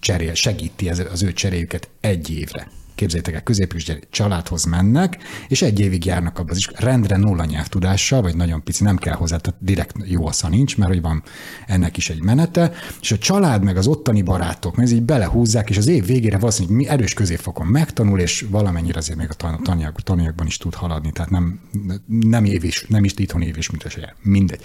cserél, 0.00 0.34
segíti 0.34 0.88
az 0.88 1.22
ő 1.22 1.32
cseréjüket 1.32 1.88
egy 2.00 2.30
évre 2.30 2.68
képzeljétek 2.96 3.34
el, 3.34 3.42
középis 3.42 3.92
családhoz 4.10 4.64
mennek, 4.64 5.18
és 5.48 5.62
egy 5.62 5.80
évig 5.80 6.04
járnak 6.04 6.38
abban 6.38 6.56
is 6.56 6.70
rendre 6.74 7.16
nulla 7.16 7.44
nyelvtudással, 7.44 8.22
vagy 8.22 8.36
nagyon 8.36 8.62
pici, 8.62 8.82
nem 8.82 8.96
kell 8.96 9.14
hozzá, 9.14 9.36
tehát 9.36 9.60
direkt 9.62 9.96
jó 10.04 10.26
assza 10.26 10.48
nincs, 10.48 10.76
mert 10.76 10.90
hogy 10.90 11.00
van 11.00 11.22
ennek 11.66 11.96
is 11.96 12.10
egy 12.10 12.22
menete, 12.22 12.72
és 13.00 13.12
a 13.12 13.18
család 13.18 13.62
meg 13.62 13.76
az 13.76 13.86
ottani 13.86 14.22
barátok, 14.22 14.76
mert 14.76 14.88
ez 14.88 14.94
így 14.94 15.02
belehúzzák, 15.02 15.70
és 15.70 15.76
az 15.76 15.86
év 15.86 16.06
végére 16.06 16.38
valószínűleg 16.38 16.76
mi 16.76 16.86
erős 16.86 17.14
középfokon 17.14 17.66
megtanul, 17.66 18.20
és 18.20 18.46
valamennyire 18.50 18.98
azért 18.98 19.18
még 19.18 19.28
a 19.30 19.56
tananyag, 19.62 20.00
tananyagban 20.00 20.46
is 20.46 20.56
tud 20.56 20.74
haladni, 20.74 21.12
tehát 21.12 21.30
nem, 21.30 21.60
nem 22.06 22.44
év 22.44 22.64
nem 22.88 23.04
is 23.04 23.12
itthon 23.16 23.42
év 23.42 23.56
is, 23.56 23.70
mint 23.70 23.84
a. 23.84 24.14
Mindegy. 24.22 24.60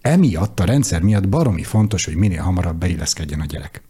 Emiatt 0.00 0.60
a 0.60 0.64
rendszer 0.64 1.02
miatt 1.02 1.28
baromi 1.28 1.62
fontos, 1.62 2.04
hogy 2.04 2.14
minél 2.14 2.42
hamarabb 2.42 2.78
beilleszkedjen 2.78 3.40
a 3.40 3.44
gyerek. 3.44 3.82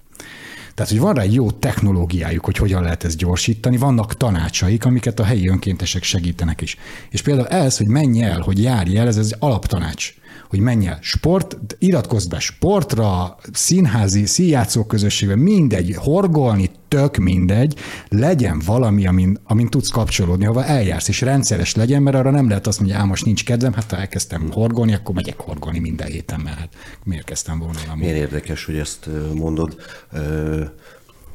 Tehát, 0.82 0.96
hogy 0.96 1.06
van 1.06 1.14
rá 1.14 1.22
egy 1.22 1.34
jó 1.34 1.50
technológiájuk, 1.50 2.44
hogy 2.44 2.56
hogyan 2.56 2.82
lehet 2.82 3.04
ezt 3.04 3.16
gyorsítani, 3.16 3.76
vannak 3.76 4.16
tanácsaik, 4.16 4.84
amiket 4.84 5.20
a 5.20 5.24
helyi 5.24 5.48
önkéntesek 5.48 6.02
segítenek 6.02 6.60
is. 6.60 6.76
És 7.10 7.22
például 7.22 7.46
ez, 7.46 7.76
hogy 7.76 7.86
menj 7.86 8.22
el, 8.22 8.40
hogy 8.40 8.62
járj 8.62 8.96
el, 8.96 9.06
ez 9.06 9.16
az 9.16 9.34
alaptanács 9.38 10.14
hogy 10.48 10.58
menj 10.60 10.86
el 10.86 10.98
sport, 11.00 11.56
iratkozz 11.78 12.26
be 12.26 12.38
sportra, 12.38 13.36
színházi, 13.52 14.26
színjátszó 14.26 14.84
közösségbe, 14.84 15.36
mindegy, 15.36 15.94
horgolni, 15.96 16.70
tök 16.88 17.16
mindegy, 17.16 17.78
legyen 18.08 18.62
valami, 18.66 19.06
amin, 19.06 19.38
amin 19.44 19.68
tudsz 19.68 19.88
kapcsolódni, 19.88 20.44
ahova 20.44 20.64
eljársz, 20.64 21.08
és 21.08 21.20
rendszeres 21.20 21.74
legyen, 21.74 22.02
mert 22.02 22.16
arra 22.16 22.30
nem 22.30 22.48
lehet 22.48 22.66
azt 22.66 22.78
mondani, 22.78 23.00
hogy 23.00 23.08
most 23.08 23.24
nincs 23.24 23.44
kedvem, 23.44 23.72
hát 23.72 23.90
ha 23.90 23.96
elkezdtem 23.96 24.50
horgolni, 24.50 24.94
akkor 24.94 25.14
megyek 25.14 25.40
horgolni 25.40 25.78
minden 25.78 26.06
héten, 26.06 26.40
mert 26.40 26.58
hát 26.58 26.74
miért 27.04 27.24
kezdtem 27.24 27.58
volna? 27.58 27.78
Milyen 27.96 28.16
érdekes, 28.16 28.64
hogy 28.64 28.76
ezt 28.76 29.08
mondod. 29.34 29.76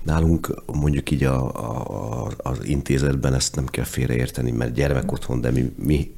Nálunk 0.07 0.63
mondjuk 0.65 1.11
így 1.11 1.23
a, 1.23 1.45
a, 1.45 2.31
az 2.37 2.57
intézetben 2.63 3.33
ezt 3.33 3.55
nem 3.55 3.65
kell 3.65 3.83
félreérteni, 3.83 4.51
mert 4.51 4.73
gyermek 4.73 5.11
otthon, 5.11 5.41
de 5.41 5.51
mi, 5.51 5.71
mi 5.75 6.15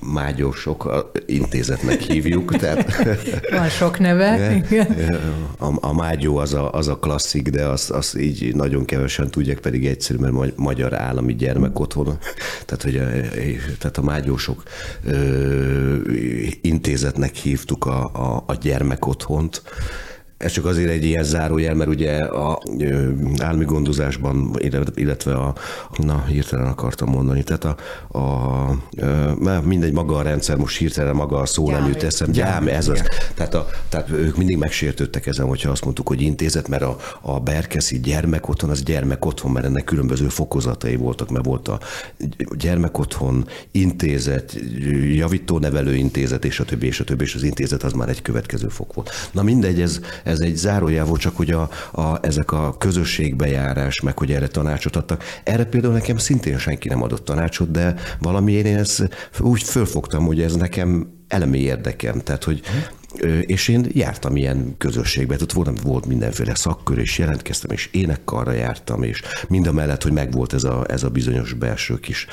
mágyósok 0.00 1.10
intézetnek 1.26 2.00
hívjuk. 2.00 2.56
Tehát, 2.56 2.92
Van 3.58 3.68
sok 3.68 3.98
neve. 3.98 4.62
A, 5.58 5.88
a 5.88 5.92
mágyó 5.92 6.36
az 6.36 6.54
a, 6.54 6.72
az 6.72 6.88
a 6.88 6.98
klasszik, 6.98 7.48
de 7.48 7.66
azt 7.66 7.90
az 7.90 8.18
így 8.18 8.54
nagyon 8.54 8.84
kevesen 8.84 9.30
tudják, 9.30 9.58
pedig 9.58 9.86
egyszerű, 9.86 10.18
mert 10.18 10.56
magyar 10.56 10.94
állami 10.94 11.34
gyermek 11.34 11.78
otthon. 11.78 12.18
Tehát, 12.64 12.82
hogy 12.82 12.96
a, 12.96 13.06
tehát 13.78 13.96
a 13.96 14.02
mágyósok 14.02 14.62
ö, 15.04 15.96
intézetnek 16.60 17.34
hívtuk 17.34 17.86
a, 17.86 18.04
a, 18.04 18.44
a 18.46 18.54
gyermek 18.54 19.06
otthont, 19.06 19.62
ez 20.42 20.52
csak 20.52 20.64
azért 20.64 20.90
egy 20.90 21.04
ilyen 21.04 21.24
zárójel, 21.24 21.74
mert 21.74 21.90
ugye 21.90 22.16
a 22.16 22.58
állami 23.38 23.64
gondozásban, 23.64 24.56
illetve 24.94 25.34
a, 25.34 25.54
na 25.96 26.24
hirtelen 26.28 26.66
akartam 26.66 27.08
mondani, 27.08 27.42
tehát 27.42 27.64
a, 27.64 27.76
a, 28.18 28.68
a 29.48 29.60
mindegy, 29.64 29.92
maga 29.92 30.16
a 30.16 30.22
rendszer, 30.22 30.56
most 30.56 30.78
hirtelen 30.78 31.14
maga 31.14 31.38
a 31.38 31.46
szó 31.46 31.70
nem 31.70 31.88
jut 31.88 32.02
eszem, 32.02 32.30
gyám, 32.30 32.68
ez 32.68 32.88
az. 32.88 33.02
Tehát, 33.34 33.54
a, 33.54 33.68
tehát 33.88 34.10
ők 34.10 34.36
mindig 34.36 34.56
megsértődtek 34.56 35.26
ezen, 35.26 35.46
hogyha 35.46 35.70
azt 35.70 35.84
mondtuk, 35.84 36.08
hogy 36.08 36.20
intézet, 36.20 36.68
mert 36.68 36.82
a, 36.82 36.96
a 37.20 37.40
Berkeszi 37.40 38.00
gyermekotthon, 38.00 38.70
az 38.70 38.82
gyermekotthon, 38.82 39.52
mert 39.52 39.66
ennek 39.66 39.84
különböző 39.84 40.28
fokozatai 40.28 40.96
voltak, 40.96 41.30
mert 41.30 41.44
volt 41.44 41.68
a 41.68 41.80
gyermekotthon, 42.56 43.46
intézet, 43.70 44.56
javító 45.12 45.58
nevelőintézet, 45.58 46.44
és 46.44 46.60
a 46.60 46.64
többi, 46.64 46.86
és 46.86 47.00
a 47.00 47.04
többi, 47.04 47.24
és 47.24 47.34
az 47.34 47.42
intézet 47.42 47.82
az 47.82 47.92
már 47.92 48.08
egy 48.08 48.22
következő 48.22 48.68
fok 48.68 48.94
volt. 48.94 49.10
Na 49.32 49.42
mindegy, 49.42 49.80
ez, 49.80 50.00
ez 50.32 50.40
egy 50.40 50.56
zárójel 50.56 51.04
volt, 51.04 51.20
csak 51.20 51.36
hogy 51.36 51.50
a, 51.50 51.68
a, 51.92 52.18
ezek 52.26 52.52
a 52.52 52.76
közösségbejárás, 52.78 54.00
meg 54.00 54.18
hogy 54.18 54.32
erre 54.32 54.46
tanácsot 54.46 54.96
adtak. 54.96 55.24
Erre 55.44 55.64
például 55.64 55.92
nekem 55.92 56.16
szintén 56.16 56.58
senki 56.58 56.88
nem 56.88 57.02
adott 57.02 57.24
tanácsot, 57.24 57.70
de 57.70 57.94
valamiért 58.18 58.66
én 58.66 58.76
ezt 58.76 59.08
úgy 59.40 59.62
fölfogtam, 59.62 60.26
hogy 60.26 60.40
ez 60.40 60.54
nekem 60.54 61.06
elemi 61.28 61.58
érdekem. 61.58 62.20
Tehát, 62.20 62.44
hogy 62.44 62.60
és 63.46 63.68
én 63.68 63.86
jártam 63.92 64.36
ilyen 64.36 64.74
közösségbe, 64.78 65.36
ott 65.42 65.52
volt, 65.52 65.80
volt 65.80 66.06
mindenféle 66.06 66.54
szakkör, 66.54 66.98
és 66.98 67.18
jelentkeztem, 67.18 67.70
és 67.70 67.88
énekkarra 67.92 68.52
jártam, 68.52 69.02
és 69.02 69.22
mind 69.48 69.66
a 69.66 69.72
mellett, 69.72 70.02
hogy 70.02 70.12
megvolt 70.12 70.52
ez 70.52 70.64
a, 70.64 70.84
ez 70.88 71.02
a 71.02 71.08
bizonyos 71.08 71.52
belső 71.52 71.98
kis 71.98 72.26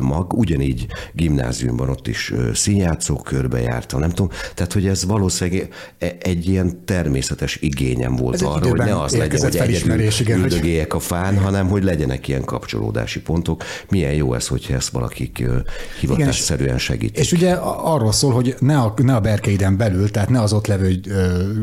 mag. 0.00 0.32
Ugyanígy 0.32 0.86
gimnáziumban 1.12 1.88
ott 1.88 2.06
is 2.06 2.32
színjátszókörbe 2.54 3.60
jártam, 3.60 4.00
nem 4.00 4.10
tudom. 4.10 4.30
Tehát, 4.54 4.72
hogy 4.72 4.86
ez 4.86 5.04
valószínűleg 5.04 5.68
e, 5.98 6.16
egy 6.18 6.48
ilyen 6.48 6.84
természetes 6.84 7.56
igényem 7.60 8.16
volt 8.16 8.34
ez 8.34 8.42
arra, 8.42 8.68
hogy 8.68 8.78
ne 8.78 9.00
az 9.00 9.16
legyen, 9.16 9.40
hogy 9.40 9.56
egyedül 9.56 10.00
üldögélyek 10.28 10.94
a 10.94 10.98
fán, 11.00 11.38
hanem 11.38 11.68
hogy 11.68 11.84
legyenek 11.84 12.28
ilyen 12.28 12.44
kapcsolódási 12.44 13.20
pontok. 13.20 13.62
Milyen 13.88 14.12
jó 14.12 14.34
ez, 14.34 14.46
hogyha 14.46 14.74
ezt 14.74 14.88
valakik 14.88 15.44
hivatásszerűen 16.00 16.78
segítik. 16.78 17.18
És 17.18 17.32
ugye 17.32 17.52
arról 17.62 18.12
szól, 18.12 18.32
hogy 18.32 18.54
ne 18.58 18.78
a, 18.78 18.94
ne 18.96 19.14
a 19.14 19.20
berkeiden 19.20 19.76
belül, 19.76 20.10
tehát 20.20 20.34
ne 20.34 20.42
az 20.42 20.52
ott 20.52 20.66
levő 20.66 21.00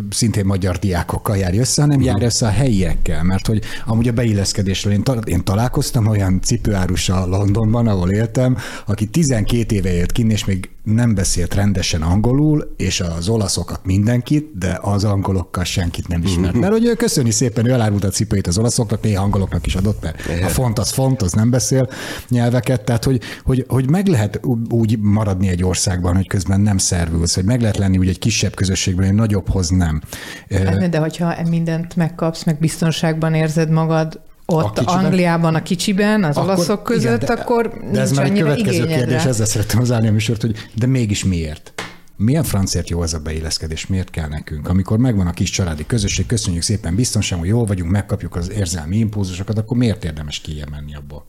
szintén 0.10 0.46
magyar 0.46 0.78
diákokkal 0.78 1.38
járj 1.38 1.58
össze, 1.58 1.82
hanem 1.82 2.02
járj 2.02 2.26
össze 2.26 2.46
a 2.46 2.50
helyiekkel, 2.50 3.24
mert 3.24 3.48
hogy 3.48 3.62
amúgy 3.86 4.08
a 4.08 4.12
beilleszkedésről 4.12 4.94
én, 4.94 5.04
én 5.24 5.44
találkoztam 5.44 6.08
olyan 6.08 6.42
cipőárussal 6.42 7.30
Londonban, 7.30 7.88
ahol 7.88 8.12
éltem, 8.12 8.58
aki 8.86 9.06
12 9.06 9.76
éve 9.76 9.94
élt 9.94 10.12
kinn, 10.12 10.30
és 10.30 10.46
még 10.46 10.70
nem 10.94 11.16
beszélt 11.16 11.54
rendesen 11.54 12.02
angolul, 12.02 12.74
és 12.78 13.00
az 13.00 13.30
olaszokat 13.30 13.80
mindenkit, 13.86 14.58
de 14.58 14.80
az 14.82 15.04
angolokkal 15.04 15.64
senkit 15.64 16.08
nem 16.08 16.24
ismert. 16.24 16.56
Mert 16.60 16.72
hogy 16.72 16.86
ő 16.86 16.94
köszöni 16.94 17.32
szépen, 17.32 17.66
ő 17.66 17.72
elárult 17.72 18.04
a 18.04 18.10
cipőit 18.10 18.48
az 18.48 18.58
olaszoknak, 18.58 19.02
néha 19.02 19.24
angoloknak 19.24 19.66
is 19.66 19.76
adott, 19.76 20.02
mert 20.02 20.44
a 20.44 20.48
font 20.48 20.80
az 20.80 20.90
font, 20.90 21.22
az 21.22 21.32
nem 21.32 21.50
beszél 21.50 21.90
nyelveket, 22.30 22.82
tehát 22.82 23.04
hogy, 23.04 23.22
hogy, 23.44 23.66
hogy 23.68 23.90
meg 23.90 24.08
lehet 24.08 24.40
úgy 24.70 25.00
maradni 25.00 25.48
egy 25.48 25.64
országban, 25.64 26.16
hogy 26.16 26.28
közben 26.28 26.62
nem 26.62 26.78
szervülsz, 26.78 27.36
hogy 27.36 27.46
meg 27.46 27.62
lehet 27.62 27.78
lenni 27.78 27.98
úgy 27.98 28.08
egy 28.08 28.20
kisebb 28.20 28.56
közösségben, 28.56 29.08
egy 29.08 29.14
nagyobbhoz 29.14 29.70
nem. 29.70 30.02
Hát, 30.50 30.90
de 30.90 30.98
hogyha 30.98 31.36
mindent 31.50 31.96
megkapsz, 31.96 32.44
meg 32.44 32.60
biztonságban 32.60 33.34
érzed 33.34 33.70
magad, 33.70 34.20
ott 34.48 34.78
a 34.78 34.96
Angliában, 34.98 35.56
a 35.56 35.64
kicsiben, 35.64 36.24
az 36.24 36.38
akkor, 36.38 36.50
olaszok 36.50 36.84
között, 36.84 37.24
igen, 37.24 37.36
de, 37.36 37.42
akkor 37.42 37.74
de 37.92 38.00
ez 38.00 38.12
már 38.12 38.26
egy 38.26 38.40
következő 38.40 38.86
kérdés, 38.86 39.24
ezzel 39.24 39.46
szerettem 39.46 39.80
az 39.80 39.90
a 39.90 40.00
műsort, 40.00 40.42
hogy 40.42 40.70
de 40.74 40.86
mégis 40.86 41.24
miért? 41.24 41.74
Milyen 42.16 42.44
francért 42.44 42.90
jó 42.90 43.04
ez 43.04 43.14
a 43.14 43.20
beilleszkedés, 43.20 43.88
miért 43.88 44.10
kell 44.10 44.28
nekünk? 44.28 44.68
Amikor 44.68 44.98
megvan 44.98 45.28
a 45.28 45.32
kis 45.32 45.50
családi 45.50 45.86
közösség, 45.86 46.26
köszönjük 46.26 46.64
szépen, 46.64 46.96
biztonság, 46.96 47.40
hogy 47.40 47.48
jól 47.48 47.66
vagyunk, 47.66 47.92
megkapjuk 47.92 48.36
az 48.36 48.52
érzelmi 48.52 48.98
impulzusokat, 48.98 49.58
akkor 49.58 49.78
miért 49.78 50.06
érdemes 50.06 50.42
menni 50.72 50.96
abból? 50.96 51.26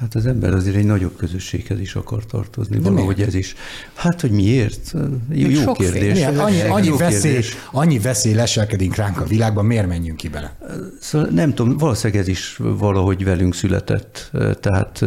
Hát 0.00 0.14
az 0.14 0.26
ember 0.26 0.54
azért 0.54 0.76
egy 0.76 0.84
nagyobb 0.84 1.16
közösséghez 1.16 1.80
is 1.80 1.94
akar 1.94 2.26
tartozni, 2.26 2.76
De 2.78 2.90
valahogy 2.90 3.14
miért? 3.14 3.28
ez 3.28 3.34
is. 3.34 3.54
Hát, 3.94 4.20
hogy 4.20 4.30
miért? 4.30 4.94
Jó, 5.28 5.48
jó 5.48 5.72
kérdés. 5.72 6.12
Miért? 6.12 6.38
Annyi, 6.38 6.60
annyi, 6.60 6.86
jó 6.86 6.96
veszély, 6.96 7.32
kérdés. 7.32 7.56
annyi 7.72 7.98
veszély 7.98 8.34
leselkedik 8.34 8.94
ránk 8.94 9.20
a 9.20 9.24
világban, 9.24 9.64
miért 9.64 9.86
menjünk 9.86 10.16
ki 10.16 10.28
bele? 10.28 10.56
Szóval 11.00 11.28
nem 11.28 11.54
tudom, 11.54 11.76
valószínűleg 11.76 12.22
ez 12.22 12.28
is 12.28 12.56
valahogy 12.58 13.24
velünk 13.24 13.54
született. 13.54 14.30
Tehát 14.60 15.04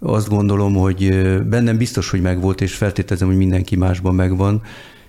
azt 0.00 0.28
gondolom, 0.28 0.74
hogy 0.74 1.08
bennem 1.48 1.76
biztos, 1.76 2.10
hogy 2.10 2.20
megvolt, 2.20 2.60
és 2.60 2.74
feltételezem, 2.74 3.28
hogy 3.28 3.36
mindenki 3.36 3.76
másban 3.76 4.14
megvan. 4.14 4.62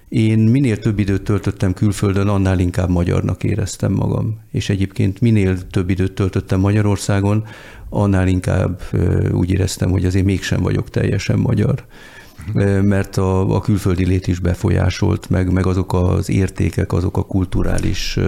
Én 0.09 0.39
minél 0.39 0.77
több 0.77 0.99
időt 0.99 1.23
töltöttem 1.23 1.73
külföldön, 1.73 2.27
annál 2.27 2.59
inkább 2.59 2.89
magyarnak 2.89 3.43
éreztem 3.43 3.91
magam. 3.91 4.39
És 4.51 4.69
egyébként 4.69 5.21
minél 5.21 5.67
több 5.67 5.89
időt 5.89 6.13
töltöttem 6.13 6.59
Magyarországon, 6.59 7.43
annál 7.89 8.27
inkább 8.27 8.81
úgy 9.31 9.51
éreztem, 9.51 9.89
hogy 9.89 10.05
azért 10.05 10.25
mégsem 10.25 10.61
vagyok 10.61 10.89
teljesen 10.89 11.39
magyar 11.39 11.85
mert 12.81 13.17
a, 13.17 13.55
a 13.55 13.61
külföldi 13.61 14.05
lét 14.05 14.27
is 14.27 14.39
befolyásolt, 14.39 15.29
meg, 15.29 15.51
meg 15.51 15.65
azok 15.65 15.93
az 15.93 16.29
értékek, 16.29 16.93
azok 16.93 17.17
a 17.17 17.25
kulturális 17.25 18.19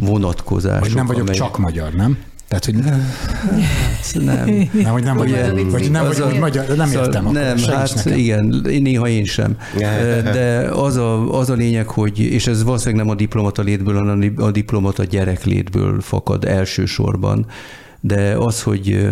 vonatkozások. 0.00 0.82
Hogy 0.82 0.94
nem 0.94 1.06
vagyok 1.06 1.22
amely... 1.22 1.34
csak 1.34 1.58
magyar, 1.58 1.92
nem? 1.92 2.18
Tehát, 2.52 2.64
hogy 2.64 2.74
Hát 2.84 4.24
nem. 4.24 4.68
nem, 4.82 4.92
hogy 4.92 5.02
nem 5.02 5.16
vagy, 5.16 5.30
Ugye, 5.30 5.52
vagy 5.52 5.90
nem 5.90 6.02
vagy, 6.02 6.10
az 6.10 6.20
a- 6.20 6.24
vagy 6.24 6.38
magyar, 6.38 6.66
de 6.66 6.74
nem 6.74 6.86
Szóval 6.88 7.04
értem. 7.04 7.28
Nem, 7.32 7.56
hát 7.58 7.94
nekem. 7.94 8.18
igen, 8.18 8.64
én 8.70 8.82
néha 8.82 9.08
én 9.08 9.24
sem. 9.24 9.56
De 10.32 10.68
az 10.72 10.96
a, 10.96 11.38
az 11.38 11.50
a 11.50 11.54
lényeg, 11.54 11.86
hogy, 11.88 12.18
és 12.18 12.46
ez 12.46 12.62
valószínűleg 12.64 13.04
nem 13.04 13.14
a 13.14 13.16
diplomata 13.16 13.62
létből, 13.62 13.94
hanem 13.94 14.32
a 14.36 14.50
diplomata 14.50 15.04
gyereklétből 15.04 16.00
fakad 16.00 16.44
elsősorban, 16.44 17.46
de 18.00 18.34
az, 18.36 18.62
hogy 18.62 19.08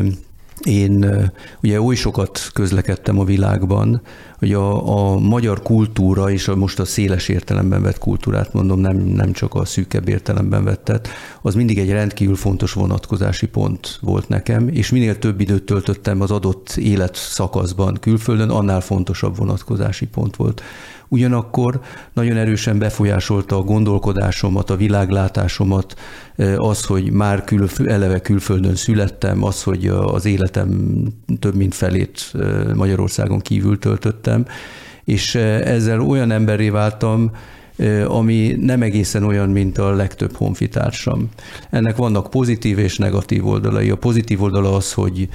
én 0.65 1.31
ugye 1.63 1.81
oly 1.81 1.95
sokat 1.95 2.51
közlekedtem 2.53 3.19
a 3.19 3.25
világban, 3.25 4.01
hogy 4.39 4.53
a, 4.53 5.13
a 5.13 5.19
magyar 5.19 5.63
kultúra, 5.63 6.31
és 6.31 6.49
a, 6.49 6.57
most 6.57 6.79
a 6.79 6.85
széles 6.85 7.29
értelemben 7.29 7.83
vett 7.83 7.99
kultúrát 7.99 8.53
mondom, 8.53 8.81
nem, 8.81 8.97
nem 8.97 9.33
csak 9.33 9.55
a 9.55 9.65
szűkebb 9.65 10.09
értelemben 10.09 10.65
vettet, 10.65 11.09
az 11.43 11.55
mindig 11.55 11.79
egy 11.79 11.91
rendkívül 11.91 12.37
fontos 12.37 12.73
vonatkozási 12.73 13.47
pont 13.47 13.99
volt 14.01 14.29
nekem, 14.29 14.69
és 14.69 14.91
minél 14.91 15.19
több 15.19 15.41
időt 15.41 15.63
töltöttem 15.63 16.21
az 16.21 16.31
adott 16.31 16.71
életszakaszban 16.77 17.99
külföldön, 18.01 18.51
annál 18.51 18.81
fontosabb 18.81 19.37
vonatkozási 19.37 20.07
pont 20.07 20.37
volt. 20.37 20.63
Ugyanakkor 21.13 21.81
nagyon 22.13 22.37
erősen 22.37 22.79
befolyásolta 22.79 23.57
a 23.57 23.63
gondolkodásomat, 23.63 24.71
a 24.71 24.77
világlátásomat, 24.77 25.95
az, 26.57 26.85
hogy 26.85 27.11
már 27.11 27.45
külf- 27.45 27.87
eleve 27.87 28.21
külföldön 28.21 28.75
születtem, 28.75 29.45
az, 29.45 29.63
hogy 29.63 29.87
az 29.87 30.25
életem 30.25 31.03
több 31.39 31.55
mint 31.55 31.75
felét 31.75 32.33
Magyarországon 32.75 33.39
kívül 33.39 33.79
töltöttem, 33.79 34.47
és 35.05 35.35
ezzel 35.35 36.01
olyan 36.01 36.31
emberré 36.31 36.69
váltam, 36.69 37.31
ami 38.07 38.57
nem 38.61 38.83
egészen 38.83 39.25
olyan, 39.25 39.49
mint 39.49 39.79
a 39.79 39.91
legtöbb 39.91 40.37
honfitársam. 40.37 41.29
Ennek 41.71 41.97
vannak 41.97 42.31
pozitív 42.31 42.79
és 42.79 42.99
negatív 42.99 43.47
oldalai. 43.47 43.91
A 43.91 43.97
pozitív 43.97 44.43
oldala 44.43 44.77
az, 44.77 44.93
hogy 44.93 45.29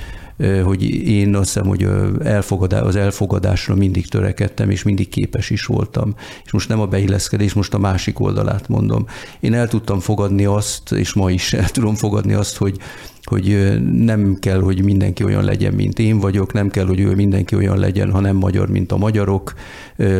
hogy 0.63 0.83
én 1.07 1.35
azt 1.35 1.53
hiszem, 1.53 1.67
hogy 1.67 1.87
elfogadás, 2.23 2.81
az 2.81 2.95
elfogadásra 2.95 3.75
mindig 3.75 4.07
törekedtem, 4.07 4.69
és 4.69 4.83
mindig 4.83 5.09
képes 5.09 5.49
is 5.49 5.65
voltam. 5.65 6.15
És 6.45 6.51
most 6.51 6.69
nem 6.69 6.79
a 6.79 6.85
beilleszkedés, 6.85 7.53
most 7.53 7.73
a 7.73 7.77
másik 7.77 8.19
oldalát 8.19 8.67
mondom. 8.67 9.05
Én 9.39 9.53
el 9.53 9.67
tudtam 9.67 9.99
fogadni 9.99 10.45
azt, 10.45 10.91
és 10.91 11.13
ma 11.13 11.31
is 11.31 11.53
el 11.53 11.69
tudom 11.69 11.95
fogadni 11.95 12.33
azt, 12.33 12.57
hogy 12.57 12.77
hogy 13.25 13.77
nem 13.91 14.37
kell, 14.39 14.61
hogy 14.61 14.83
mindenki 14.83 15.23
olyan 15.23 15.43
legyen, 15.43 15.73
mint 15.73 15.99
én 15.99 16.19
vagyok, 16.19 16.53
nem 16.53 16.69
kell, 16.69 16.85
hogy 16.85 16.99
ő 16.99 17.15
mindenki 17.15 17.55
olyan 17.55 17.77
legyen, 17.77 18.11
ha 18.11 18.19
nem 18.19 18.35
magyar, 18.35 18.69
mint 18.69 18.91
a 18.91 18.97
magyarok. 18.97 19.53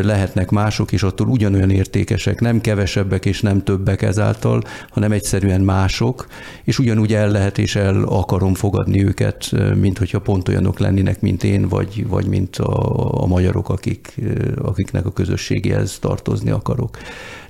Lehetnek 0.02 0.50
mások, 0.50 0.92
és 0.92 1.04
attól 1.04 1.28
ugyanolyan 1.28 1.70
értékesek, 1.70 2.40
nem 2.40 2.62
kevesebbek 2.62 3.26
és 3.26 3.42
nem 3.42 3.64
többek 3.64 4.02
ezáltal, 4.02 4.62
hanem 4.90 5.12
egyszerűen 5.12 5.62
mások, 5.62 6.28
és 6.64 6.80
ugyanúgy 6.80 7.14
el 7.14 7.32
lehet 7.32 7.58
és 7.58 7.76
el 7.76 8.04
akarom 8.04 8.54
fogadni 8.54 9.04
őket, 9.04 9.52
mint 9.76 9.98
hogyha 9.98 10.20
pont 10.20 10.48
olyanok 10.48 10.80
lennének, 10.80 11.22
mint 11.22 11.44
én, 11.44 11.68
vagy, 11.68 12.08
vagy 12.08 12.28
mint 12.28 12.56
a, 12.56 13.24
a 13.24 13.26
magyarok, 13.26 13.70
akik, 13.70 14.16
akiknek 14.56 15.06
a 15.06 15.12
közösségéhez 15.12 16.00
tartozni 16.00 16.50
akarok. 16.50 16.98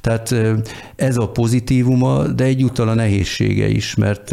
Tehát 0.06 0.36
ez 0.96 1.18
a 1.18 1.30
pozitívuma, 1.30 2.28
de 2.28 2.44
egyúttal 2.44 2.90
a 2.90 2.94
nehézsége 2.94 3.68
is, 3.68 3.96
mert 3.96 4.32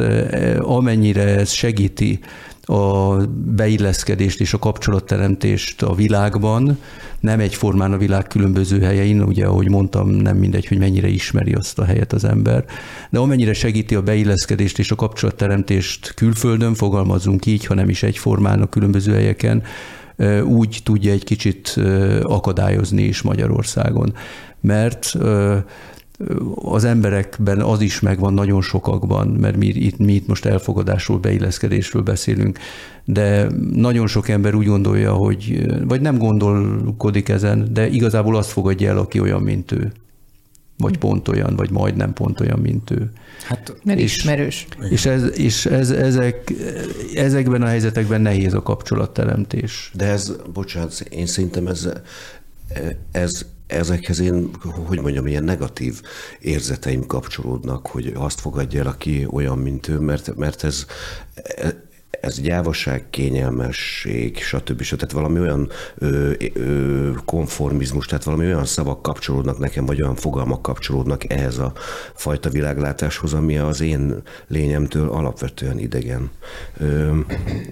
amennyire 0.59 1.23
ez 1.23 1.51
segíti 1.51 2.19
a 2.63 3.17
beilleszkedést 3.45 4.41
és 4.41 4.53
a 4.53 4.59
kapcsolatteremtést 4.59 5.83
a 5.83 5.95
világban, 5.95 6.79
nem 7.21 7.41
egyformán 7.41 7.93
a 7.93 7.97
világ 7.97 8.27
különböző 8.27 8.81
helyein, 8.81 9.23
ugye 9.23 9.47
ahogy 9.47 9.69
mondtam, 9.69 10.09
nem 10.09 10.37
mindegy, 10.37 10.67
hogy 10.67 10.79
mennyire 10.79 11.09
ismeri 11.09 11.53
azt 11.53 11.79
a 11.79 11.85
helyet 11.85 12.13
az 12.13 12.25
ember, 12.25 12.65
de 13.11 13.19
amennyire 13.19 13.53
segíti 13.53 13.95
a 13.95 14.03
beilleszkedést 14.03 14.79
és 14.79 14.91
a 14.91 14.95
kapcsolatteremtést 14.95 16.15
külföldön, 16.15 16.75
fogalmazunk 16.75 17.47
így, 17.47 17.67
ha 17.67 17.75
nem 17.75 17.89
is 17.89 18.03
egyformán 18.03 18.63
a 18.63 18.69
különböző 18.69 19.13
helyeken, 19.13 19.63
úgy 20.45 20.81
tudja 20.85 21.13
egy 21.13 21.25
kicsit 21.25 21.81
akadályozni 22.23 23.03
is 23.03 23.23
Magyarországon. 23.23 24.15
Mert 24.61 25.17
az 26.55 26.85
emberekben 26.85 27.61
az 27.61 27.81
is 27.81 28.01
megvan 28.01 28.35
nagyon 28.35 28.63
sokakban, 28.63 29.29
mert 29.29 29.57
mi 29.57 29.67
itt, 29.67 29.99
mi 29.99 30.13
itt 30.13 30.27
most 30.27 30.45
elfogadásról, 30.45 31.19
beilleszkedésről 31.19 32.03
beszélünk, 32.03 32.59
de 33.05 33.47
nagyon 33.73 34.07
sok 34.07 34.29
ember 34.29 34.55
úgy 34.55 34.67
gondolja, 34.67 35.13
hogy, 35.13 35.67
vagy 35.89 36.01
nem 36.01 36.19
gondolkodik 36.19 37.29
ezen, 37.29 37.69
de 37.73 37.89
igazából 37.89 38.37
azt 38.37 38.51
fogadja 38.51 38.89
el, 38.89 38.99
aki 38.99 39.21
olyan, 39.21 39.43
mint 39.43 39.73
ő. 39.73 39.93
Vagy 40.83 40.99
pont 40.99 41.29
olyan, 41.29 41.57
vagy 41.57 41.71
majdnem 41.71 42.13
pont 42.13 42.41
olyan, 42.41 42.59
mint 42.59 42.91
ő. 42.91 43.11
Hát, 43.45 43.75
mert 43.85 43.99
és, 43.99 44.17
ismerős. 44.17 44.67
És, 44.91 45.07
ez, 45.07 45.39
és 45.39 45.67
ez, 45.67 45.91
ezek, 45.91 46.53
ezekben 47.15 47.63
a 47.63 47.67
helyzetekben 47.67 48.21
nehéz 48.21 48.55
a 48.55 48.63
kapcsolatteremtés. 48.63 49.91
De 49.95 50.07
ez, 50.07 50.33
bocsánat, 50.53 51.01
én 51.01 51.27
szerintem 51.27 51.67
ez, 51.67 51.89
ez 53.13 53.47
ezekhez 53.67 54.21
én, 54.21 54.51
hogy 54.87 55.01
mondjam, 55.01 55.27
ilyen 55.27 55.45
negatív 55.45 56.01
érzeteim 56.41 57.07
kapcsolódnak, 57.07 57.87
hogy 57.87 58.13
azt 58.15 58.41
fogadja 58.41 58.81
el, 58.81 58.87
aki 58.87 59.27
olyan, 59.31 59.59
mint 59.59 59.89
ő, 59.89 59.99
mert, 59.99 60.37
mert 60.37 60.65
ez, 60.65 60.87
ez 62.23 62.41
gyávaság, 62.41 63.05
kényelmesség, 63.11 64.37
stb. 64.37 64.83
stb. 64.83 64.99
Tehát 64.99 65.13
valami 65.13 65.41
olyan 65.41 65.69
ö, 65.99 66.31
ö, 66.55 67.11
konformizmus, 67.25 68.07
tehát 68.07 68.25
valami 68.25 68.45
olyan 68.45 68.65
szavak 68.65 69.03
kapcsolódnak 69.03 69.59
nekem, 69.59 69.87
vagy 69.87 70.03
olyan 70.03 70.15
fogalmak 70.15 70.63
kapcsolódnak 70.63 71.33
ehhez 71.33 71.59
a 71.59 71.73
fajta 72.15 72.51
világlátáshoz, 72.51 73.33
ami 73.33 73.59
az 73.59 73.81
én 73.81 74.23
lényemtől 74.49 75.09
alapvetően 75.09 75.79
idegen. 75.79 76.31
Ö, 76.77 77.11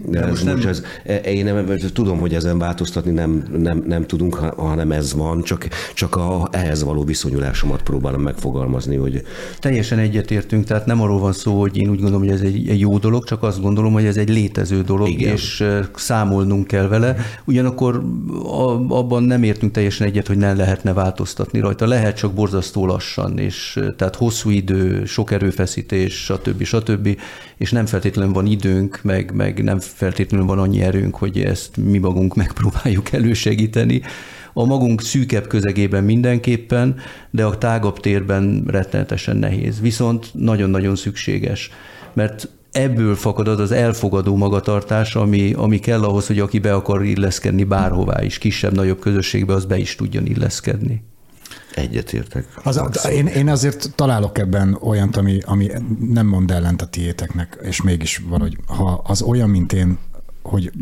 de 0.05 0.21
ez, 0.23 0.43
nem... 0.43 0.61
ez, 0.67 0.83
én 1.25 1.45
nem, 1.45 1.77
tudom, 1.93 2.19
hogy 2.19 2.35
ezen 2.35 2.59
változtatni 2.59 3.11
nem, 3.11 3.45
nem, 3.57 3.85
nem 3.87 4.07
tudunk, 4.07 4.35
hanem 4.35 4.93
ez 4.93 5.15
van, 5.15 5.43
csak, 5.43 5.69
csak 5.95 6.17
a, 6.17 6.49
ehhez 6.51 6.85
való 6.85 7.05
viszonyulásomat 7.05 7.83
próbálom 7.83 8.23
megfogalmazni, 8.23 8.97
hogy... 8.97 9.23
Teljesen 9.59 9.99
egyetértünk, 9.99 10.65
tehát 10.65 10.87
nem 10.87 11.01
arról 11.01 11.19
van 11.19 11.33
szó, 11.33 11.61
hogy 11.61 11.77
én 11.77 11.89
úgy 11.89 12.01
gondolom, 12.01 12.21
hogy 12.21 12.35
ez 12.35 12.41
egy, 12.41 12.69
egy 12.69 12.81
jó 12.81 12.99
dolog, 12.99 13.25
csak 13.25 13.43
azt 13.43 13.61
gondolom, 13.61 13.93
hogy 13.93 14.05
ez 14.05 14.17
egy 14.17 14.29
létező 14.41 14.83
dolog, 14.83 15.09
Igen. 15.09 15.33
és 15.33 15.65
számolnunk 15.95 16.67
kell 16.67 16.89
vele. 16.89 17.17
Ugyanakkor 17.45 18.03
abban 18.89 19.23
nem 19.23 19.43
értünk 19.43 19.73
teljesen 19.73 20.07
egyet, 20.07 20.27
hogy 20.27 20.37
nem 20.37 20.57
lehetne 20.57 20.93
változtatni 20.93 21.61
rajta. 21.61 21.87
Lehet 21.87 22.17
csak 22.17 22.33
borzasztó 22.33 22.87
lassan, 22.87 23.39
és 23.39 23.81
tehát 23.97 24.17
hosszú 24.17 24.51
idő, 24.51 25.05
sok 25.05 25.31
erőfeszítés, 25.31 26.25
stb. 26.25 26.63
stb. 26.63 27.19
És 27.57 27.71
nem 27.71 27.87
feltétlenül 27.87 28.33
van 28.33 28.47
időnk, 28.47 29.01
meg, 29.03 29.33
meg 29.35 29.63
nem 29.63 29.79
feltétlenül 29.81 30.47
van 30.47 30.59
annyi 30.59 30.83
erőnk, 30.83 31.17
hogy 31.17 31.39
ezt 31.41 31.77
mi 31.77 31.99
magunk 31.99 32.35
megpróbáljuk 32.35 33.13
elősegíteni 33.13 34.03
a 34.53 34.65
magunk 34.65 35.03
szűkebb 35.03 35.47
közegében 35.47 36.05
mindenképpen, 36.05 36.97
de 37.31 37.45
a 37.45 37.59
tágabb 37.59 38.01
térben 38.01 38.65
rettenetesen 38.67 39.37
nehéz. 39.37 39.81
Viszont 39.81 40.31
nagyon-nagyon 40.33 40.97
szükséges, 40.97 41.71
mert 42.13 42.49
ebből 42.73 43.15
fakad 43.15 43.49
az 43.49 43.59
az 43.59 43.71
elfogadó 43.71 44.37
magatartás, 44.37 45.15
ami, 45.15 45.53
ami 45.53 45.79
kell 45.79 46.03
ahhoz, 46.03 46.27
hogy 46.27 46.39
aki 46.39 46.59
be 46.59 46.75
akar 46.75 47.05
illeszkedni 47.05 47.65
bárhová 47.65 48.23
is, 48.23 48.39
kisebb-nagyobb 48.39 49.01
közösségbe, 49.01 49.55
az 49.55 49.65
be 49.65 49.79
is 49.79 49.95
tudjon 49.95 50.27
illeszkedni. 50.27 51.03
Egyetértek. 51.75 52.47
Az, 52.63 53.07
én, 53.11 53.27
én 53.27 53.49
azért 53.49 53.95
találok 53.95 54.39
ebben 54.39 54.79
olyant, 54.81 55.17
ami, 55.17 55.41
ami 55.45 55.71
nem 56.13 56.27
mond 56.27 56.51
ellent 56.51 56.83
a 56.83 56.87
tiéteknek, 56.87 57.59
és 57.63 57.83
mégis 57.83 58.23
valahogy, 58.29 58.57
ha 58.67 59.03
az 59.07 59.23
olyan, 59.23 59.51
mint 59.51 59.73
én, 59.73 59.99
hogy 60.43 60.73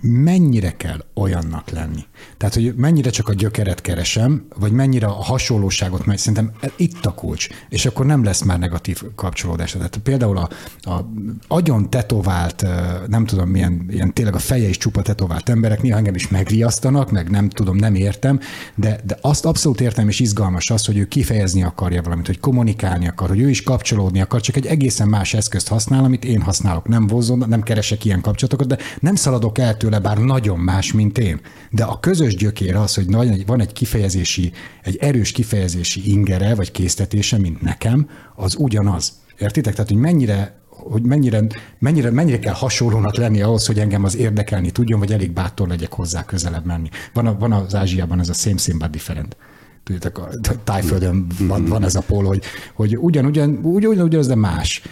mennyire 0.00 0.76
kell 0.76 1.04
olyannak 1.14 1.70
lenni. 1.70 2.04
Tehát, 2.36 2.54
hogy 2.54 2.74
mennyire 2.76 3.10
csak 3.10 3.28
a 3.28 3.34
gyökeret 3.34 3.80
keresem, 3.80 4.46
vagy 4.58 4.72
mennyire 4.72 5.06
a 5.06 5.22
hasonlóságot, 5.22 6.06
mert 6.06 6.18
szerintem 6.18 6.52
itt 6.76 7.06
a 7.06 7.14
kulcs, 7.14 7.48
és 7.68 7.86
akkor 7.86 8.06
nem 8.06 8.24
lesz 8.24 8.42
már 8.42 8.58
negatív 8.58 9.02
kapcsolódás. 9.14 9.72
Tehát 9.72 9.96
például 10.02 10.36
a, 10.36 10.48
a 10.90 11.10
agyon 11.48 11.90
tetovált, 11.90 12.66
nem 13.08 13.26
tudom 13.26 13.48
milyen, 13.48 13.86
ilyen 13.90 14.12
tényleg 14.12 14.34
a 14.34 14.38
feje 14.38 14.68
is 14.68 14.76
csupa 14.76 15.02
tetovált 15.02 15.48
emberek 15.48 15.82
néha 15.82 15.96
engem 15.96 16.14
is 16.14 16.28
megriasztanak, 16.28 17.10
meg 17.10 17.30
nem 17.30 17.48
tudom, 17.48 17.76
nem 17.76 17.94
értem, 17.94 18.40
de, 18.74 19.00
de 19.04 19.18
azt 19.20 19.44
abszolút 19.44 19.80
értem, 19.80 20.08
és 20.08 20.20
izgalmas 20.20 20.70
az, 20.70 20.84
hogy 20.84 20.98
ő 20.98 21.04
kifejezni 21.04 21.62
akarja 21.62 22.02
valamit, 22.02 22.26
hogy 22.26 22.40
kommunikálni 22.40 23.08
akar, 23.08 23.28
hogy 23.28 23.40
ő 23.40 23.50
is 23.50 23.62
kapcsolódni 23.62 24.20
akar, 24.20 24.40
csak 24.40 24.56
egy 24.56 24.66
egészen 24.66 25.08
más 25.08 25.34
eszközt 25.34 25.68
használ, 25.68 26.04
amit 26.04 26.24
én 26.24 26.40
használok. 26.40 26.88
Nem 26.88 27.06
vozom, 27.06 27.44
nem 27.48 27.62
keresek 27.62 28.04
ilyen 28.04 28.20
kapcsolatokat, 28.20 28.66
de 28.66 28.78
nem 29.00 29.14
szaladok 29.14 29.58
el 29.58 29.76
tőle, 29.86 30.00
bár 30.00 30.18
nagyon 30.18 30.58
más, 30.58 30.92
mint 30.92 31.18
én. 31.18 31.40
De 31.70 31.84
a 31.84 32.00
közös 32.00 32.36
gyökér 32.36 32.74
az, 32.74 32.94
hogy 32.94 33.44
van 33.46 33.60
egy 33.60 33.72
kifejezési, 33.72 34.52
egy 34.82 34.96
erős 34.96 35.32
kifejezési 35.32 36.10
ingere, 36.10 36.54
vagy 36.54 36.70
késztetése, 36.70 37.38
mint 37.38 37.60
nekem, 37.60 38.08
az 38.34 38.56
ugyanaz. 38.58 39.12
Értitek? 39.38 39.74
Tehát, 39.74 39.90
hogy 39.90 40.00
mennyire 40.00 40.64
hogy 40.68 41.02
mennyire, 41.02 41.42
mennyire, 41.78 42.10
mennyire 42.10 42.38
kell 42.38 42.54
hasonlónak 42.54 43.16
lenni 43.16 43.42
ahhoz, 43.42 43.66
hogy 43.66 43.78
engem 43.78 44.04
az 44.04 44.16
érdekelni 44.16 44.70
tudjon, 44.70 44.98
vagy 44.98 45.12
elég 45.12 45.30
bátor 45.30 45.68
legyek 45.68 45.92
hozzá 45.92 46.24
közelebb 46.24 46.64
menni. 46.64 46.88
Van, 47.12 47.26
a, 47.26 47.38
van 47.38 47.52
az 47.52 47.74
Ázsiában 47.74 48.20
ez 48.20 48.28
a 48.28 48.32
same, 48.32 48.56
same, 48.56 48.78
but 48.78 48.90
different. 48.90 49.36
tudjátok, 49.82 50.18
a 50.18 50.28
tájföldön 50.64 51.26
van, 51.38 51.64
van 51.64 51.84
ez 51.84 51.94
a 51.94 52.00
pól, 52.00 52.24
hogy, 52.24 52.42
hogy 52.74 52.98
ugyanúgyan, 52.98 53.58
ugyan, 53.62 53.98
ugyanaz, 53.98 54.26
de 54.26 54.34
más. 54.34 54.82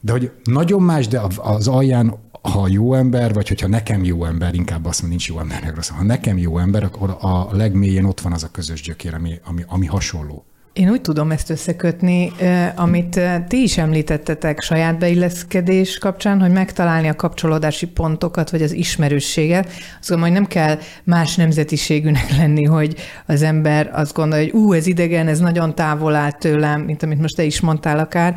De 0.00 0.12
hogy 0.12 0.30
nagyon 0.44 0.82
más, 0.82 1.08
de 1.08 1.20
az 1.36 1.68
alján 1.68 2.14
ha 2.52 2.68
jó 2.68 2.94
ember, 2.94 3.34
vagy 3.34 3.48
hogyha 3.48 3.68
nekem 3.68 4.04
jó 4.04 4.24
ember, 4.24 4.54
inkább 4.54 4.84
azt 4.84 5.02
mondom, 5.02 5.18
nincs 5.18 5.28
jó 5.28 5.38
ember, 5.38 5.72
rossz. 5.74 5.88
Ha 5.88 6.02
nekem 6.02 6.38
jó 6.38 6.58
ember, 6.58 6.82
akkor 6.82 7.16
a 7.20 7.48
legmélyén 7.56 8.04
ott 8.04 8.20
van 8.20 8.32
az 8.32 8.42
a 8.42 8.48
közös 8.52 8.82
gyökér, 8.82 9.14
ami, 9.14 9.40
ami, 9.44 9.62
ami 9.66 9.86
hasonló. 9.86 10.44
Én 10.72 10.90
úgy 10.90 11.00
tudom 11.00 11.30
ezt 11.30 11.50
összekötni, 11.50 12.32
amit 12.74 13.20
ti 13.48 13.62
is 13.62 13.78
említettetek 13.78 14.60
saját 14.60 14.98
beilleszkedés 14.98 15.98
kapcsán, 15.98 16.40
hogy 16.40 16.50
megtalálni 16.50 17.08
a 17.08 17.14
kapcsolódási 17.14 17.86
pontokat, 17.86 18.50
vagy 18.50 18.62
az 18.62 18.72
ismerősséget. 18.72 19.66
Azt 20.00 20.08
gondolom, 20.08 20.32
hogy 20.32 20.40
nem 20.40 20.48
kell 20.48 20.78
más 21.04 21.36
nemzetiségűnek 21.36 22.30
lenni, 22.38 22.64
hogy 22.64 22.94
az 23.26 23.42
ember 23.42 23.90
azt 23.92 24.14
gondolja, 24.14 24.44
hogy 24.44 24.60
ú, 24.60 24.72
ez 24.72 24.86
idegen, 24.86 25.28
ez 25.28 25.38
nagyon 25.38 25.74
távol 25.74 26.14
áll 26.14 26.32
tőlem, 26.32 26.80
mint 26.80 27.02
amit 27.02 27.20
most 27.20 27.36
te 27.36 27.44
is 27.44 27.60
mondtál 27.60 27.98
akár, 27.98 28.36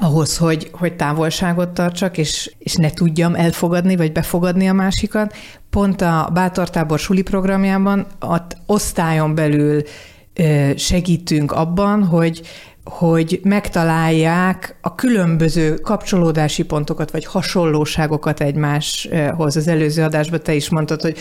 ahhoz, 0.00 0.36
hogy, 0.36 0.70
hogy 0.72 0.96
távolságot 0.96 1.68
tartsak, 1.68 2.18
és, 2.18 2.54
és 2.58 2.74
ne 2.74 2.90
tudjam 2.90 3.34
elfogadni, 3.34 3.96
vagy 3.96 4.12
befogadni 4.12 4.68
a 4.68 4.72
másikat. 4.72 5.34
Pont 5.70 6.00
a 6.00 6.30
Bátortábor 6.32 6.98
suli 6.98 7.22
programjában 7.22 8.06
ott 8.20 8.56
osztályon 8.66 9.34
belül 9.34 9.82
segítünk 10.76 11.52
abban, 11.52 12.04
hogy, 12.04 12.42
hogy 12.84 13.40
megtalálják 13.42 14.76
a 14.80 14.94
különböző 14.94 15.74
kapcsolódási 15.74 16.64
pontokat, 16.64 17.10
vagy 17.10 17.24
hasonlóságokat 17.24 18.40
egymáshoz. 18.40 19.56
Az 19.56 19.68
előző 19.68 20.02
adásban 20.02 20.42
te 20.42 20.54
is 20.54 20.68
mondtad, 20.68 21.00
hogy 21.02 21.16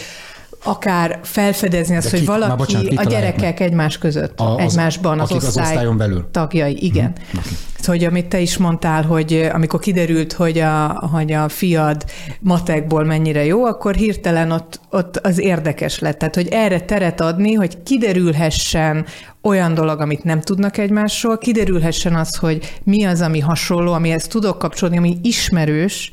akár 0.63 1.19
felfedezni 1.23 1.95
azt, 1.95 2.09
hogy 2.09 2.25
valaki, 2.25 2.55
bocsánat, 2.55 2.93
a 2.95 3.03
gyerekek 3.03 3.59
meg? 3.59 3.61
egymás 3.61 3.97
között, 3.97 4.39
a, 4.39 4.55
az, 4.55 4.59
egymásban, 4.59 5.19
az, 5.19 5.31
osztály 5.31 5.63
az 5.63 5.69
osztályon 5.69 5.97
belül. 5.97 6.27
tagjai, 6.31 6.85
igen. 6.85 7.13
Hmm. 7.31 7.39
Okay. 7.39 7.51
Hogy 7.85 8.03
amit 8.03 8.25
te 8.25 8.39
is 8.39 8.57
mondtál, 8.57 9.03
hogy 9.03 9.49
amikor 9.53 9.79
kiderült, 9.79 10.33
hogy 10.33 10.59
a, 10.59 10.87
hogy 11.11 11.31
a 11.31 11.49
fiad 11.49 12.05
matekból 12.39 13.03
mennyire 13.03 13.45
jó, 13.45 13.65
akkor 13.65 13.95
hirtelen 13.95 14.51
ott, 14.51 14.79
ott 14.89 15.17
az 15.17 15.39
érdekes 15.39 15.99
lett. 15.99 16.17
Tehát, 16.17 16.35
hogy 16.35 16.47
erre 16.47 16.79
teret 16.79 17.21
adni, 17.21 17.53
hogy 17.53 17.83
kiderülhessen 17.83 19.05
olyan 19.41 19.73
dolog, 19.73 19.99
amit 19.99 20.23
nem 20.23 20.41
tudnak 20.41 20.77
egymásról, 20.77 21.37
kiderülhessen 21.37 22.15
az, 22.15 22.35
hogy 22.35 22.79
mi 22.83 23.03
az, 23.03 23.21
ami 23.21 23.39
hasonló, 23.39 23.93
amihez 23.93 24.27
tudok 24.27 24.57
kapcsolódni, 24.57 24.97
ami 24.97 25.17
ismerős, 25.21 26.11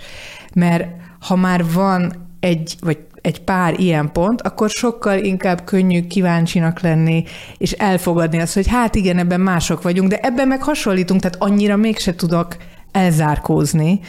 mert 0.55 0.87
ha 1.21 1.37
már 1.37 1.65
van 1.73 2.27
egy, 2.41 2.77
vagy 2.81 2.99
egy 3.21 3.41
pár 3.41 3.81
ilyen 3.81 4.13
pont, 4.13 4.43
akkor 4.43 4.71
sokkal 4.71 5.19
inkább 5.19 5.65
könnyű 5.65 6.07
kíváncsinak 6.07 6.81
lenni, 6.81 7.25
és 7.59 7.73
elfogadni 7.73 8.41
azt, 8.41 8.55
hogy 8.55 8.67
hát 8.67 8.95
igen, 8.95 9.19
ebben 9.19 9.41
mások 9.41 9.83
vagyunk, 9.83 10.11
de 10.11 10.19
ebben 10.19 10.49
meg 10.49 10.63
hasonlítunk, 10.63 11.21
tehát 11.21 11.43
annyira 11.43 11.77
mégse 11.77 12.15
tudok 12.15 12.57
elzárkózni, 12.93 14.01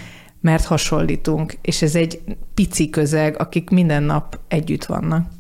mert 0.42 0.66
hasonlítunk, 0.66 1.58
és 1.62 1.82
ez 1.82 1.96
egy 1.96 2.22
pici 2.54 2.90
közeg, 2.90 3.40
akik 3.40 3.70
minden 3.70 4.04
nap 4.04 4.40
együtt 4.48 4.86
vannak. 4.86 5.39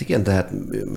Igen, 0.00 0.22
tehát 0.22 0.50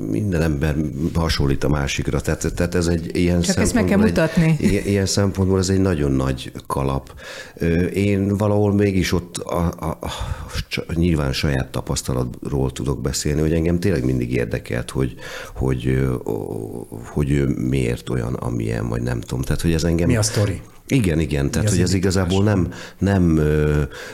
minden 0.10 0.42
ember 0.42 0.76
hasonlít 1.14 1.64
a 1.64 1.70
másikra, 1.70 2.22
tehát, 2.22 2.54
tehát 2.56 2.76
ez 2.76 2.88
egy 2.88 3.16
ilyen 3.16 3.42
Csak 3.42 3.58
ezt 3.58 3.74
meg 3.74 3.86
kell 3.86 3.98
mutatni. 3.98 4.58
Egy, 4.62 4.86
ilyen, 4.86 5.06
szempontból 5.06 5.60
ez 5.60 5.70
egy 5.70 5.82
nagyon 5.82 6.12
nagy 6.12 6.52
kalap. 6.68 7.14
Én 7.94 8.38
valahol 8.38 8.74
mégis 8.74 9.14
ott 9.14 9.38
a, 9.38 9.74
a, 9.80 9.86
a, 9.86 10.12
nyilván 10.94 11.34
saját 11.34 11.72
tapasztalatról 11.72 12.72
tudok 12.72 13.02
beszélni, 13.02 13.42
hogy 13.42 13.54
engem 13.54 13.80
tényleg 13.80 14.06
mindig 14.06 14.34
érdekelt, 14.34 14.90
hogy, 14.90 15.16
hogy, 15.56 16.08
hogy 17.04 17.48
miért 17.48 18.10
olyan, 18.10 18.34
amilyen, 18.34 18.90
vagy 18.90 19.02
nem 19.02 19.20
tudom. 19.22 19.42
Tehát, 19.42 19.62
hogy 19.62 19.74
ez 19.74 19.84
engem... 19.84 20.08
Mi 20.08 20.18
a 20.18 20.22
sztori? 20.22 20.62
Igen, 20.88 21.20
igen, 21.20 21.52
tehát 21.52 21.70
hogy 21.70 21.82
ez 21.82 21.94
igazából 21.94 22.44
nem, 22.44 22.74
nem, 22.98 23.42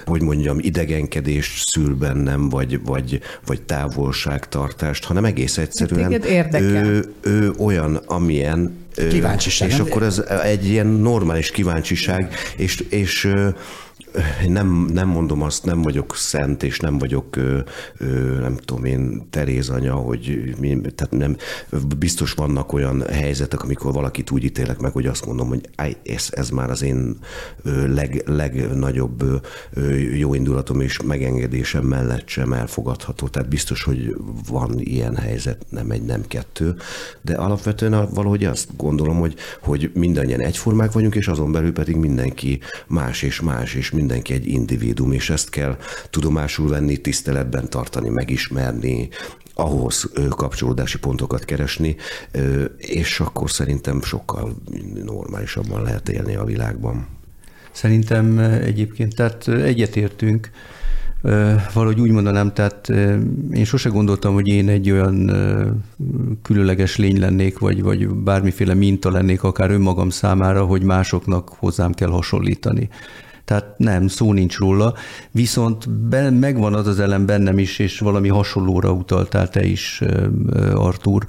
hogy 0.06 0.22
mondjam, 0.22 0.58
idegenkedést 0.60 1.68
szül 1.68 1.96
bennem, 1.96 2.50
vagy, 2.50 2.84
vagy, 2.84 3.20
vagy 3.46 3.62
távolságtartást, 3.62 5.04
hanem 5.04 5.26
egész 5.26 5.58
egyszerűen 5.58 6.24
ő, 6.54 7.14
ő 7.22 7.52
olyan, 7.58 7.96
amilyen 7.96 8.82
Kíváncsiság. 9.10 9.70
És 9.70 9.80
akkor 9.80 10.04
ez 10.04 10.24
egy 10.44 10.68
ilyen 10.68 10.88
normális 10.88 11.52
kíváncsiság, 11.52 12.34
és, 12.58 12.84
és 12.90 13.34
nem, 14.48 14.90
nem 14.94 15.08
mondom 15.08 15.42
azt, 15.42 15.66
nem 15.66 15.82
vagyok 15.82 16.16
szent, 16.16 16.64
és 16.64 16.80
nem 16.80 16.98
vagyok, 16.98 17.36
nem 18.40 18.56
tudom 18.56 18.86
én, 18.86 19.28
Teréz 19.30 19.70
anya, 19.70 19.94
hogy 19.94 20.56
mi, 20.60 20.82
tehát 20.96 21.12
nem, 21.12 21.38
biztos 21.98 22.34
vannak 22.34 22.74
olyan 22.74 23.04
helyzetek, 23.12 23.64
amikor 23.64 23.94
valakit 23.94 24.32
úgy 24.32 24.44
ítélek 24.44 24.80
meg, 24.80 24.92
hogy 24.92 25.06
azt 25.06 25.26
mondom, 25.26 25.48
hogy 25.48 25.70
ez, 26.04 26.28
ez 26.32 26.50
már 26.50 26.70
az 26.70 26.82
én 26.82 27.18
leg, 27.88 28.24
legnagyobb 28.26 29.24
jóindulatom 30.14 30.82
és 30.82 31.02
megengedésem 31.02 31.84
mellett 31.84 32.28
sem 32.28 32.54
elfogadható. 32.54 33.28
Tehát 33.28 33.50
biztos, 33.50 33.84
hogy 33.84 34.16
van 34.48 34.80
ilyen 34.80 35.16
helyzet, 35.16 35.66
nem 35.70 35.92
egy, 35.92 36.04
nem 36.04 36.22
kettő, 36.28 36.76
de 37.22 37.36
alapvetően 37.36 38.10
valahogy 38.14 38.46
azt 38.46 38.70
gondolom, 38.78 39.20
hogy, 39.20 39.36
hogy 39.62 39.92
mindannyian 39.94 40.42
egyformák 40.42 40.92
vagyunk, 40.92 41.16
és 41.16 41.28
azon 41.28 41.52
belül 41.52 41.74
pedig 41.74 41.96
mindenki 41.96 42.60
más 42.88 43.22
és 43.22 43.42
más, 43.42 43.74
és 43.74 43.90
mindenki 43.90 44.03
egy 44.12 44.48
individuum, 44.48 45.12
és 45.12 45.30
ezt 45.30 45.50
kell 45.50 45.78
tudomásul 46.10 46.70
venni, 46.70 46.98
tiszteletben 46.98 47.70
tartani, 47.70 48.10
megismerni, 48.10 49.10
ahhoz 49.54 50.12
kapcsolódási 50.30 51.00
pontokat 51.00 51.46
keresni, 51.46 51.96
és 52.78 53.20
akkor 53.20 53.52
szerintem 53.52 54.02
sokkal 54.02 54.56
normálisabban 55.04 55.82
lehet 55.82 56.10
élni 56.10 56.36
a 56.36 56.44
világban. 56.44 57.08
Szerintem 57.72 58.40
egyébként, 58.40 59.16
tehát 59.16 59.48
egyetértünk, 59.48 60.50
valahogy 61.74 62.00
úgy 62.00 62.12
mondanám, 62.12 62.54
tehát 62.54 62.90
én 63.52 63.66
sose 63.66 63.90
gondoltam, 63.90 64.34
hogy 64.34 64.48
én 64.48 64.70
egy 64.70 64.92
olyan 64.92 65.32
különleges 66.42 66.98
lény 66.98 67.20
lennék, 67.20 67.60
vagy, 67.60 67.82
vagy 67.82 68.08
bármiféle 68.08 68.74
minta 68.74 69.12
lennék 69.12 69.44
akár 69.44 69.72
önmagam 69.72 70.10
számára, 70.10 70.66
hogy 70.66 70.84
másoknak 70.84 71.50
hozzám 71.50 71.94
kell 71.94 72.10
hasonlítani. 72.10 72.90
Tehát 73.46 73.78
nem, 73.78 74.08
szó 74.08 74.34
nincs 74.34 74.58
róla, 74.58 74.94
viszont 75.32 75.90
ben, 75.90 76.34
megvan 76.34 76.74
az 76.74 76.88
az 76.88 77.00
elem 77.00 77.26
bennem 77.26 77.58
is, 77.58 77.80
és 77.80 78.00
valami 78.00 78.28
hasonlóra 78.28 78.92
utaltál 78.92 79.50
te 79.50 79.66
is, 79.66 80.02
Artur. 80.74 81.28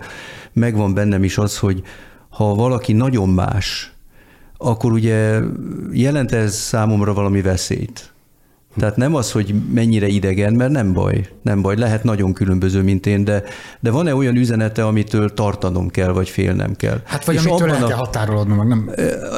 Megvan 0.52 0.94
bennem 0.94 1.24
is 1.24 1.38
az, 1.38 1.58
hogy 1.58 1.82
ha 2.28 2.54
valaki 2.54 2.92
nagyon 2.92 3.28
más, 3.28 3.92
akkor 4.56 4.92
ugye 4.92 5.40
jelent 5.92 6.32
ez 6.32 6.54
számomra 6.54 7.14
valami 7.14 7.40
veszélyt. 7.40 8.13
Tehát 8.76 8.96
nem 8.96 9.14
az, 9.14 9.32
hogy 9.32 9.54
mennyire 9.72 10.06
idegen, 10.06 10.52
mert 10.52 10.70
nem 10.70 10.92
baj, 10.92 11.28
nem 11.42 11.62
baj, 11.62 11.76
lehet 11.76 12.04
nagyon 12.04 12.32
különböző, 12.32 12.82
mint 12.82 13.06
én, 13.06 13.24
de, 13.24 13.42
de 13.80 13.90
van-e 13.90 14.14
olyan 14.14 14.36
üzenete, 14.36 14.84
amitől 14.86 15.34
tartanom 15.34 15.88
kell, 15.88 16.12
vagy 16.12 16.28
félnem 16.28 16.76
kell? 16.76 17.00
Hát 17.04 17.24
vagy 17.24 17.34
és 17.34 17.44
amitől 17.44 17.70
el 17.70 17.84
a... 17.84 17.86
kell 17.86 17.96
határolodnom, 17.96 18.56
meg 18.56 18.66
nem... 18.66 18.90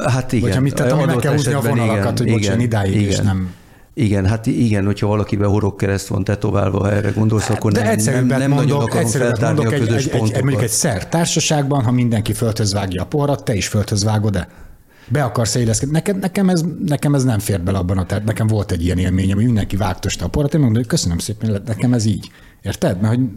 Hát 0.06 0.32
igen. 0.32 0.48
Vagy 0.48 0.58
amit, 0.58 0.74
tehát, 0.74 0.92
ami 0.92 1.04
meg 1.04 1.16
kell 1.16 1.32
húzni 1.32 1.52
a 1.52 1.60
vonalakat, 1.60 2.20
igen, 2.20 2.32
hogy 2.32 2.42
igen, 2.42 2.60
idáig 2.60 2.94
igen. 2.94 3.08
és 3.08 3.18
nem... 3.18 3.50
Igen, 3.94 4.26
hát 4.26 4.46
igen, 4.46 4.84
hogyha 4.84 5.06
valakiben 5.06 5.48
horogkereszt 5.48 6.06
van 6.06 6.24
tetoválva, 6.24 6.78
ha 6.78 6.92
erre 6.92 7.10
gondolsz, 7.10 7.48
akkor 7.48 7.72
De 7.72 7.82
nem, 7.82 8.26
nem, 8.26 8.26
nem 8.26 8.50
mondok, 8.50 8.66
nagyon 8.66 8.82
akarom 8.82 9.08
feltárni 9.08 9.62
mondok 9.62 9.72
a 9.72 9.84
közös 9.84 10.04
egy, 10.04 10.10
pontokat. 10.10 10.30
Egy, 10.30 10.36
egy, 10.36 10.42
mondjuk 10.42 10.62
egy 10.62 10.70
szer 10.70 11.08
társaságban, 11.08 11.84
ha 11.84 11.90
mindenki 11.90 12.32
földhöz 12.32 12.72
vágja 12.72 13.02
a 13.02 13.06
poharat, 13.06 13.44
te 13.44 13.54
is 13.54 13.68
földhöz 13.68 14.04
vágod-e? 14.04 14.48
Be 15.08 15.24
akarsz 15.24 15.54
illeszkedni. 15.54 15.94
Nekem, 15.94 16.18
nekem, 16.18 16.48
ez, 16.48 16.64
nekem 16.84 17.14
ez 17.14 17.24
nem 17.24 17.38
fér 17.38 17.60
bele 17.62 17.78
abban 17.78 17.98
a 17.98 18.06
tehát 18.06 18.24
nekem 18.24 18.46
volt 18.46 18.72
egy 18.72 18.84
ilyen 18.84 18.98
élményem, 18.98 19.36
hogy 19.36 19.44
mindenki 19.44 19.76
vágtosta 19.76 20.24
a 20.24 20.28
porat, 20.28 20.54
én 20.54 20.60
mondom, 20.60 20.78
hogy 20.78 20.88
köszönöm 20.88 21.18
szépen, 21.18 21.62
nekem 21.66 21.92
ez 21.92 22.04
így. 22.04 22.30
Érted? 22.62 23.00
Mert 23.00 23.14
hogy 23.14 23.28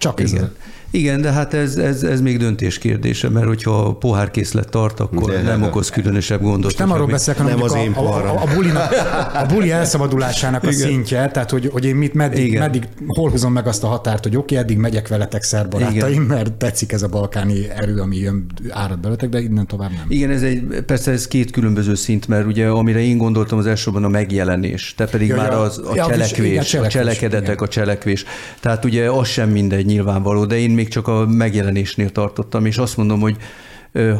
csak 0.00 0.20
Igen. 0.20 0.42
ez. 0.42 0.48
Igen, 0.92 1.20
de 1.20 1.30
hát 1.30 1.54
ez, 1.54 1.76
ez, 1.76 2.02
ez 2.02 2.20
még 2.20 2.38
döntés 2.38 2.78
kérdése, 2.78 3.28
mert 3.28 3.46
hogyha 3.46 3.70
a 3.70 3.94
pohárkészlet 3.94 4.68
tart, 4.68 5.00
akkor 5.00 5.30
de, 5.30 5.42
nem 5.42 5.62
okoz 5.62 5.90
különösebb 5.90 6.40
gondot. 6.40 6.62
Most 6.62 6.78
nem 6.78 6.90
arról 6.90 7.06
beszélek, 7.06 7.40
hanem 7.40 7.56
nem 7.56 7.64
az 7.64 7.72
a, 7.72 7.78
én 7.78 7.92
a, 7.92 8.00
a, 8.00 8.42
a, 8.42 8.54
bulinak, 8.54 8.92
a 9.34 9.46
buli 9.46 9.70
elszabadulásának 9.70 10.64
a 10.64 10.72
szintje, 10.72 11.30
tehát 11.30 11.50
hogy, 11.50 11.68
hogy 11.72 11.84
én 11.84 11.96
mit, 11.96 12.14
meddig, 12.14 12.46
Igen. 12.46 12.60
meddig, 12.60 12.88
hol 13.06 13.30
húzom 13.30 13.52
meg 13.52 13.66
azt 13.66 13.84
a 13.84 13.86
határt, 13.86 14.22
hogy 14.22 14.36
oké, 14.36 14.54
okay, 14.54 14.64
eddig 14.66 14.78
megyek 14.78 15.08
veletek 15.08 15.42
szerbarátaim, 15.42 16.22
mert 16.22 16.52
tetszik 16.52 16.92
ez 16.92 17.02
a 17.02 17.08
balkáni 17.08 17.70
erő, 17.70 18.00
ami 18.00 18.16
jön, 18.16 18.46
árad 18.70 18.98
beletek, 18.98 19.28
de 19.28 19.40
innen 19.40 19.66
tovább 19.66 19.90
nem. 19.90 20.04
Igen, 20.08 20.30
ez 20.30 20.42
egy, 20.42 20.82
persze 20.86 21.10
ez 21.10 21.26
két 21.26 21.50
különböző 21.50 21.94
szint, 21.94 22.28
mert 22.28 22.46
ugye 22.46 22.68
amire 22.68 23.00
én 23.00 23.18
gondoltam 23.18 23.58
az 23.58 23.66
elsősorban 23.66 24.04
a 24.04 24.08
megjelenés, 24.08 24.94
te 24.96 25.04
pedig 25.04 25.28
ja, 25.28 25.36
már 25.36 25.52
az 25.52 25.78
a 25.78 25.94
ja, 25.94 26.06
cselekvés, 26.06 26.50
igen, 26.50 26.62
cselekvés, 26.62 26.94
a 26.94 26.98
cselekedetek, 26.98 27.54
igen. 27.54 27.64
a 27.64 27.68
cselekvés. 27.68 28.24
Tehát 28.60 28.84
ugye 28.84 29.10
az 29.10 29.28
sem 29.28 29.48
mindegy 29.48 29.86
nyilvánvaló, 29.90 30.44
de 30.44 30.58
én 30.58 30.70
még 30.70 30.88
csak 30.88 31.08
a 31.08 31.26
megjelenésnél 31.26 32.10
tartottam, 32.10 32.66
és 32.66 32.78
azt 32.78 32.96
mondom, 32.96 33.20
hogy 33.20 33.36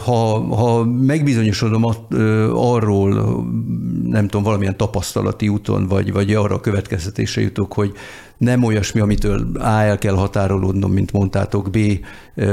ha, 0.04 0.54
ha 0.54 0.85
megbizonyosodom 0.85 1.85
arról 2.54 3.11
nem 4.04 4.24
tudom, 4.24 4.42
valamilyen 4.42 4.76
tapasztalati 4.76 5.48
úton, 5.48 5.87
vagy, 5.87 6.12
vagy 6.12 6.35
arra 6.35 6.54
a 6.54 6.61
következtetésre 6.61 7.42
jutok, 7.42 7.72
hogy 7.72 7.92
nem 8.37 8.64
olyasmi, 8.64 9.00
amitől 9.00 9.56
A 9.56 9.66
el 9.66 9.98
kell 9.98 10.14
határolódnom, 10.14 10.92
mint 10.92 11.12
mondtátok, 11.12 11.70
B 11.70 11.78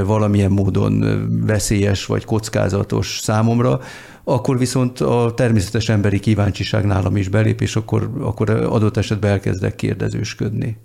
valamilyen 0.06 0.51
módon 0.51 1.25
veszélyes 1.45 2.06
vagy 2.06 2.25
kockázatos 2.25 3.19
számomra, 3.21 3.80
akkor 4.23 4.58
viszont 4.58 4.99
a 4.99 5.34
természetes 5.36 5.89
emberi 5.89 6.19
kíváncsiság 6.19 6.86
nálam 6.86 7.17
is 7.17 7.27
belép, 7.27 7.62
és 7.62 7.75
akkor, 7.75 8.10
akkor 8.19 8.49
adott 8.49 8.97
esetben 8.97 9.32
elkezdek 9.32 9.75
kérdezősködni 9.75 10.77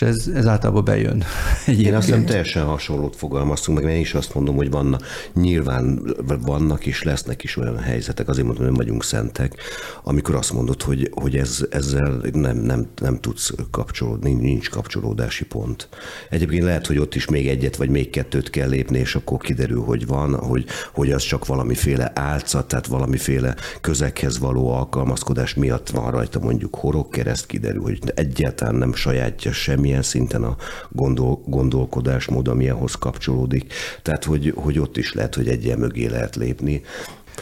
és 0.00 0.06
ez, 0.06 0.30
ez 0.34 0.46
általában 0.46 0.84
bejön. 0.84 1.24
Egyébként. 1.66 1.88
Én 1.88 1.94
azt 1.94 2.06
hiszem 2.06 2.24
teljesen 2.24 2.64
hasonlót 2.64 3.16
fogalmaztunk 3.16 3.82
meg, 3.82 3.92
én 3.94 4.00
is 4.00 4.14
azt 4.14 4.34
mondom, 4.34 4.56
hogy 4.56 4.70
vannak, 4.70 5.02
nyilván 5.34 6.14
vannak 6.40 6.86
és 6.86 7.02
lesznek 7.02 7.44
is 7.44 7.56
olyan 7.56 7.78
helyzetek, 7.78 8.28
azért 8.28 8.46
mondom, 8.46 8.64
hogy 8.64 8.74
nem 8.74 8.84
vagyunk 8.84 9.04
szentek, 9.04 9.54
amikor 10.02 10.34
azt 10.34 10.52
mondod, 10.52 10.82
hogy, 10.82 11.10
hogy 11.14 11.36
ez, 11.36 11.66
ezzel 11.70 12.20
nem, 12.32 12.56
nem, 12.56 12.86
nem 13.00 13.20
tudsz 13.20 13.52
kapcsolódni, 13.70 14.32
nincs 14.32 14.70
kapcsolódási 14.70 15.44
pont. 15.44 15.88
Egyébként 16.30 16.64
lehet, 16.64 16.86
hogy 16.86 16.98
ott 16.98 17.14
is 17.14 17.26
még 17.26 17.48
egyet 17.48 17.76
vagy 17.76 17.88
még 17.88 18.10
kettőt 18.10 18.50
kell 18.50 18.68
lépni, 18.68 18.98
és 18.98 19.14
akkor 19.14 19.38
kiderül, 19.38 19.82
hogy 19.82 20.06
van, 20.06 20.34
hogy, 20.34 20.64
hogy 20.92 21.12
az 21.12 21.22
csak 21.22 21.46
valamiféle 21.46 22.12
álcat, 22.14 22.68
tehát 22.68 22.86
valamiféle 22.86 23.54
közekhez 23.80 24.38
való 24.38 24.70
alkalmazkodás 24.70 25.54
miatt 25.54 25.90
van 25.90 26.10
rajta 26.10 26.38
mondjuk 26.38 26.74
horogkereszt, 26.74 27.46
kiderül, 27.46 27.82
hogy 27.82 27.98
egyáltalán 28.14 28.74
nem 28.74 28.94
sajátja 28.94 29.52
semmi 29.52 29.87
valamilyen 29.88 30.02
szinten 30.02 30.42
a 30.42 30.56
gondol, 30.88 31.42
gondolkodásmód, 31.46 32.48
ami 32.48 32.68
ahhoz 32.68 32.94
kapcsolódik. 32.94 33.72
Tehát, 34.02 34.24
hogy, 34.24 34.52
hogy 34.56 34.78
ott 34.78 34.96
is 34.96 35.12
lehet, 35.12 35.34
hogy 35.34 35.48
egy 35.48 35.64
ilyen 35.64 35.78
mögé 35.78 36.06
lehet 36.06 36.36
lépni. 36.36 36.82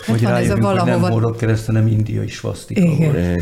Hát 0.02 0.20
hogy 0.20 0.24
ez 0.24 0.50
a 0.50 0.56
valahova... 0.56 1.10
hogy 1.10 1.22
nem 1.22 1.36
kereszt, 1.36 1.66
hanem 1.66 1.86
indiai 1.86 2.28
svasztika. 2.28 2.80
Igen. 2.80 3.40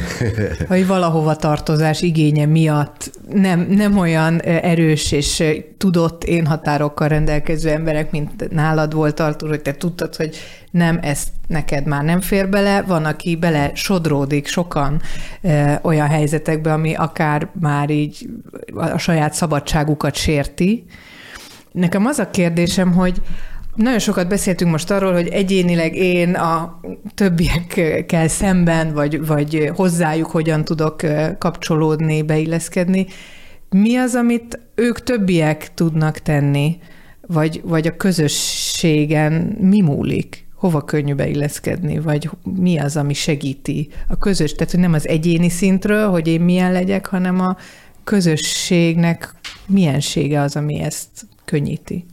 hogy 0.69 0.87
valahova 0.95 1.37
tartozás 1.37 2.03
igénye 2.03 2.47
miatt 2.47 3.11
nem, 3.33 3.67
nem 3.71 3.99
olyan 3.99 4.41
erős 4.41 5.13
és 5.13 5.43
tudott 5.79 6.25
én 6.25 6.47
határokkal 6.47 7.09
rendelkező 7.09 7.71
emberek, 7.71 8.11
mint 8.11 8.51
nálad 8.51 8.95
volt, 8.95 9.21
Artur, 9.21 9.49
hogy 9.49 9.63
te 9.63 9.75
tudtad, 9.75 10.17
hogy 10.17 10.37
nem, 10.71 10.99
ezt 11.03 11.29
neked 11.47 11.87
már 11.87 12.05
nem 12.05 12.21
fér 12.21 12.49
bele, 12.49 12.83
van, 12.83 13.05
aki 13.05 13.37
bele 13.37 13.71
sodródik 13.75 14.47
sokan 14.47 15.01
e, 15.43 15.81
olyan 15.83 16.09
helyzetekbe, 16.09 16.73
ami 16.73 16.95
akár 16.95 17.49
már 17.61 17.91
így 17.91 18.29
a 18.75 18.99
saját 18.99 19.35
szabadságukat 19.35 20.15
sérti. 20.15 20.85
Nekem 21.73 22.07
az 22.07 22.19
a 22.19 22.31
kérdésem, 22.31 22.93
hogy 22.93 23.23
nagyon 23.75 23.99
sokat 23.99 24.29
beszéltünk 24.29 24.71
most 24.71 24.91
arról, 24.91 25.13
hogy 25.13 25.29
egyénileg 25.29 25.97
én 25.97 26.35
a 26.35 26.81
többiekkel 27.15 28.29
szemben, 28.29 28.93
vagy, 28.93 29.27
vagy 29.27 29.71
hozzájuk 29.75 30.31
hogyan 30.31 30.65
tudok 30.65 31.03
kapcsolódni, 31.39 32.23
beilleszkedni. 32.23 33.07
Mi 33.71 33.97
az, 33.97 34.15
amit 34.15 34.59
ők 34.75 35.03
többiek 35.03 35.75
tudnak 35.75 36.19
tenni, 36.19 36.79
vagy, 37.27 37.61
vagy 37.65 37.87
a 37.87 37.97
közösségen 37.97 39.57
mi 39.61 39.81
múlik? 39.81 40.47
Hova 40.55 40.85
könnyű 40.85 41.15
beilleszkedni, 41.15 41.99
vagy 41.99 42.31
mi 42.43 42.79
az, 42.79 42.97
ami 42.97 43.15
segíti 43.15 43.89
a 44.09 44.19
közös, 44.19 44.53
tehát 44.53 44.71
hogy 44.71 44.81
nem 44.81 44.93
az 44.93 45.09
egyéni 45.09 45.49
szintről, 45.49 46.09
hogy 46.09 46.29
én 46.29 46.41
milyen 46.41 46.73
legyek, 46.73 47.07
hanem 47.07 47.41
a 47.41 47.57
közösségnek 48.05 49.35
milyensége 49.67 50.41
az, 50.41 50.57
ami 50.57 50.81
ezt 50.81 51.09
könnyíti. 51.45 52.05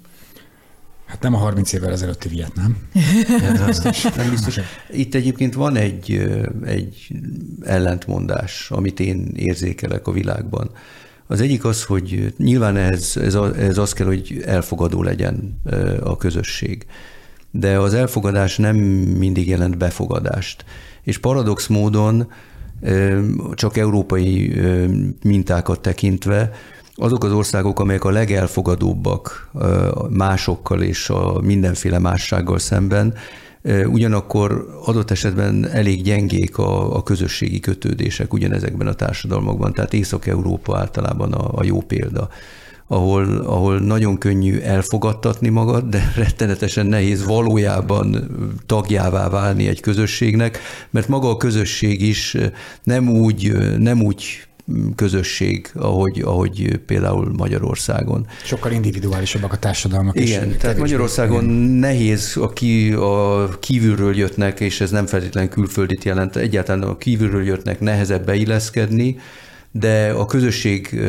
Hát 1.12 1.22
nem 1.22 1.34
a 1.34 1.38
30 1.38 1.74
évvel 1.74 1.92
ezelőtti 1.92 2.30
Vietnám. 2.30 2.78
nem 4.16 4.30
biztos. 4.30 4.60
Itt 4.90 5.16
egyébként 5.16 5.54
van 5.54 5.76
egy, 5.76 6.30
egy 6.66 7.08
ellentmondás, 7.62 8.72
amit 8.72 9.00
én 9.00 9.32
érzékelek 9.36 10.08
a 10.08 10.12
világban. 10.12 10.72
Az 11.28 11.42
egyik 11.42 11.66
az, 11.66 11.84
hogy 11.84 12.34
nyilván 12.38 12.78
ez, 12.78 13.14
ez, 13.16 13.36
ez 13.58 13.78
az 13.78 13.94
kell, 13.94 14.06
hogy 14.06 14.44
elfogadó 14.46 15.04
legyen 15.04 15.62
a 16.04 16.18
közösség. 16.18 16.86
De 17.52 17.80
az 17.80 17.94
elfogadás 17.94 18.58
nem 18.58 18.76
mindig 18.76 19.48
jelent 19.48 19.78
befogadást. 19.78 20.66
És 21.04 21.18
paradox 21.18 21.68
módon 21.68 22.32
csak 23.54 23.78
európai 23.78 24.54
mintákat 25.24 25.82
tekintve 25.82 26.52
azok 27.02 27.24
az 27.24 27.32
országok, 27.32 27.80
amelyek 27.80 28.04
a 28.04 28.10
legelfogadóbbak 28.10 29.50
másokkal 30.10 30.82
és 30.82 31.10
a 31.10 31.40
mindenféle 31.42 32.00
mássággal 32.00 32.60
szemben, 32.60 33.14
ugyanakkor 33.86 34.68
adott 34.86 35.12
esetben 35.12 35.68
elég 35.68 36.02
gyengék 36.02 36.58
a, 36.58 36.96
a 36.96 37.04
közösségi 37.04 37.60
kötődések 37.60 38.34
ugyanezekben 38.34 38.88
a 38.88 38.94
társadalmakban, 38.94 39.74
tehát 39.74 39.94
Észak-Európa 39.94 40.78
általában 40.78 41.32
a, 41.34 41.60
a 41.60 41.64
jó 41.64 41.82
példa 41.82 42.30
ahol, 42.92 43.38
ahol 43.38 43.80
nagyon 43.80 44.18
könnyű 44.18 44.60
elfogadtatni 44.60 45.50
magad, 45.50 45.84
de 45.84 46.12
rettenetesen 46.16 46.86
nehéz 46.86 47.26
valójában 47.26 48.32
tagjává 48.66 49.30
válni 49.30 49.68
egy 49.68 49.80
közösségnek, 49.80 50.60
mert 50.90 51.08
maga 51.08 51.30
a 51.30 51.38
közösség 51.38 52.02
is 52.02 52.38
nem 52.84 53.10
úgy, 53.10 53.52
nem 53.78 54.02
úgy 54.02 54.48
közösség, 54.96 55.70
ahogy, 55.74 56.22
ahogy 56.22 56.80
például 56.86 57.32
Magyarországon. 57.38 58.28
Sokkal 58.44 58.72
individuálisabbak 58.72 59.54
a 59.54 59.58
társadalmak. 59.58 60.20
Igen, 60.20 60.50
és 60.50 60.58
tehát 60.58 60.78
Magyarországon 60.78 61.44
igen. 61.44 61.56
nehéz, 61.56 62.38
aki 62.38 62.92
a 62.92 63.50
kívülről 63.60 64.16
jöttnek, 64.16 64.60
és 64.60 64.82
ez 64.82 64.92
nem 64.92 65.06
feltétlenül 65.06 65.50
külföldit 65.50 66.04
jelent, 66.04 66.36
egyáltalán 66.36 66.84
a 66.84 66.98
kívülről 66.98 67.44
jöttnek 67.44 67.80
nehezebb 67.80 68.26
beilleszkedni, 68.26 69.18
de 69.72 70.10
a 70.10 70.26
közösség 70.26 71.00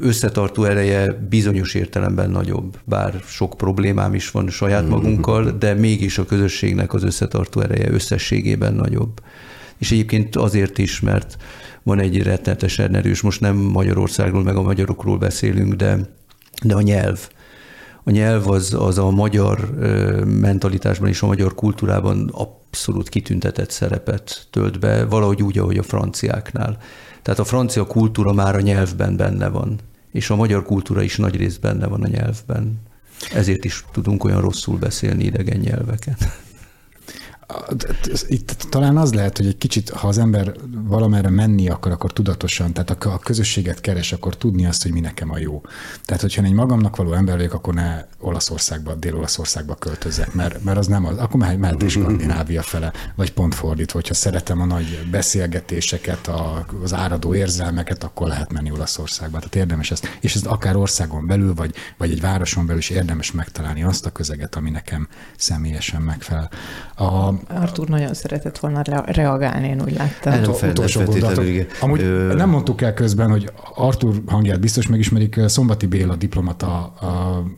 összetartó 0.00 0.64
ereje 0.64 1.26
bizonyos 1.28 1.74
értelemben 1.74 2.30
nagyobb, 2.30 2.78
bár 2.84 3.22
sok 3.26 3.54
problémám 3.56 4.14
is 4.14 4.30
van 4.30 4.48
saját 4.48 4.82
mm-hmm. 4.82 4.90
magunkkal, 4.90 5.50
de 5.50 5.74
mégis 5.74 6.18
a 6.18 6.24
közösségnek 6.24 6.94
az 6.94 7.02
összetartó 7.04 7.60
ereje 7.60 7.90
összességében 7.90 8.74
nagyobb. 8.74 9.20
És 9.78 9.90
egyébként 9.90 10.36
azért 10.36 10.78
is, 10.78 11.00
mert 11.00 11.36
van 11.86 11.98
egy 11.98 12.22
rettenetesen 12.22 12.94
erős, 12.94 13.20
most 13.20 13.40
nem 13.40 13.56
Magyarországról, 13.56 14.42
meg 14.42 14.56
a 14.56 14.62
magyarokról 14.62 15.18
beszélünk, 15.18 15.74
de, 15.74 15.98
de 16.62 16.74
a 16.74 16.80
nyelv. 16.80 17.28
A 18.04 18.10
nyelv 18.10 18.48
az, 18.48 18.74
az 18.78 18.98
a 18.98 19.10
magyar 19.10 19.70
mentalitásban 20.24 21.08
és 21.08 21.22
a 21.22 21.26
magyar 21.26 21.54
kultúrában 21.54 22.30
abszolút 22.32 23.08
kitüntetett 23.08 23.70
szerepet 23.70 24.46
tölt 24.50 24.78
be, 24.78 25.04
valahogy 25.04 25.42
úgy, 25.42 25.58
ahogy 25.58 25.78
a 25.78 25.82
franciáknál. 25.82 26.78
Tehát 27.22 27.40
a 27.40 27.44
francia 27.44 27.86
kultúra 27.86 28.32
már 28.32 28.54
a 28.54 28.60
nyelvben 28.60 29.16
benne 29.16 29.48
van, 29.48 29.78
és 30.12 30.30
a 30.30 30.36
magyar 30.36 30.64
kultúra 30.64 31.02
is 31.02 31.16
nagy 31.16 31.36
részt 31.36 31.60
benne 31.60 31.86
van 31.86 32.02
a 32.02 32.08
nyelvben. 32.08 32.80
Ezért 33.34 33.64
is 33.64 33.84
tudunk 33.92 34.24
olyan 34.24 34.40
rosszul 34.40 34.78
beszélni 34.78 35.24
idegen 35.24 35.58
nyelveket. 35.58 36.44
Itt 38.26 38.66
talán 38.70 38.96
az 38.96 39.14
lehet, 39.14 39.36
hogy 39.36 39.46
egy 39.46 39.58
kicsit, 39.58 39.90
ha 39.90 40.08
az 40.08 40.18
ember 40.18 40.54
valamerre 40.84 41.30
menni 41.30 41.68
akar, 41.68 41.92
akkor 41.92 42.12
tudatosan, 42.12 42.72
tehát 42.72 43.04
a 43.04 43.18
közösséget 43.18 43.80
keres, 43.80 44.12
akkor 44.12 44.36
tudni 44.36 44.66
azt, 44.66 44.82
hogy 44.82 44.92
mi 44.92 45.00
nekem 45.00 45.30
a 45.30 45.38
jó. 45.38 45.62
Tehát, 46.04 46.22
hogyha 46.22 46.42
egy 46.42 46.52
magamnak 46.52 46.96
való 46.96 47.12
ember 47.12 47.36
vagyok, 47.36 47.52
akkor 47.52 47.74
ne 47.74 48.04
Olaszországba, 48.18 48.94
Dél-Olaszországba 48.94 49.74
költözzek, 49.74 50.34
mert, 50.34 50.64
mert 50.64 50.78
az 50.78 50.86
nem 50.86 51.04
az, 51.04 51.16
akkor 51.16 51.40
mehet, 51.40 51.58
mehet 51.58 51.82
is 51.82 51.92
Skandinávia 51.92 52.62
fele, 52.62 52.92
vagy 53.14 53.32
pont 53.32 53.54
fordítva, 53.54 53.98
hogyha 53.98 54.14
szeretem 54.14 54.60
a 54.60 54.64
nagy 54.64 55.08
beszélgetéseket, 55.10 56.26
a, 56.26 56.66
az 56.82 56.94
áradó 56.94 57.34
érzelmeket, 57.34 58.04
akkor 58.04 58.28
lehet 58.28 58.52
menni 58.52 58.70
Olaszországba. 58.70 59.38
Tehát 59.38 59.54
érdemes 59.54 59.90
ezt, 59.90 60.18
és 60.20 60.34
ez 60.34 60.44
akár 60.44 60.76
országon 60.76 61.26
belül, 61.26 61.54
vagy, 61.54 61.74
vagy 61.96 62.10
egy 62.10 62.20
városon 62.20 62.66
belül 62.66 62.80
is 62.80 62.90
érdemes 62.90 63.32
megtalálni 63.32 63.82
azt 63.82 64.06
a 64.06 64.10
közeget, 64.10 64.54
ami 64.54 64.70
nekem 64.70 65.08
személyesen 65.36 66.02
megfelel. 66.02 66.50
A, 66.94 67.34
Artur 67.48 67.88
nagyon 67.88 68.14
szeretett 68.14 68.58
volna 68.58 68.82
reagálni, 69.06 69.68
én 69.68 69.82
úgy 69.82 69.96
láttam. 69.96 70.40
Nem 70.40 70.70
utolsó 70.70 71.00
Amúgy 71.80 72.00
Ö... 72.00 72.34
nem 72.34 72.48
mondtuk 72.48 72.80
el 72.80 72.94
közben, 72.94 73.30
hogy 73.30 73.52
Artur 73.74 74.22
hangját 74.26 74.60
biztos 74.60 74.86
megismerik, 74.86 75.40
Szombati 75.46 75.86
Béla 75.86 76.16
diplomata 76.16 76.94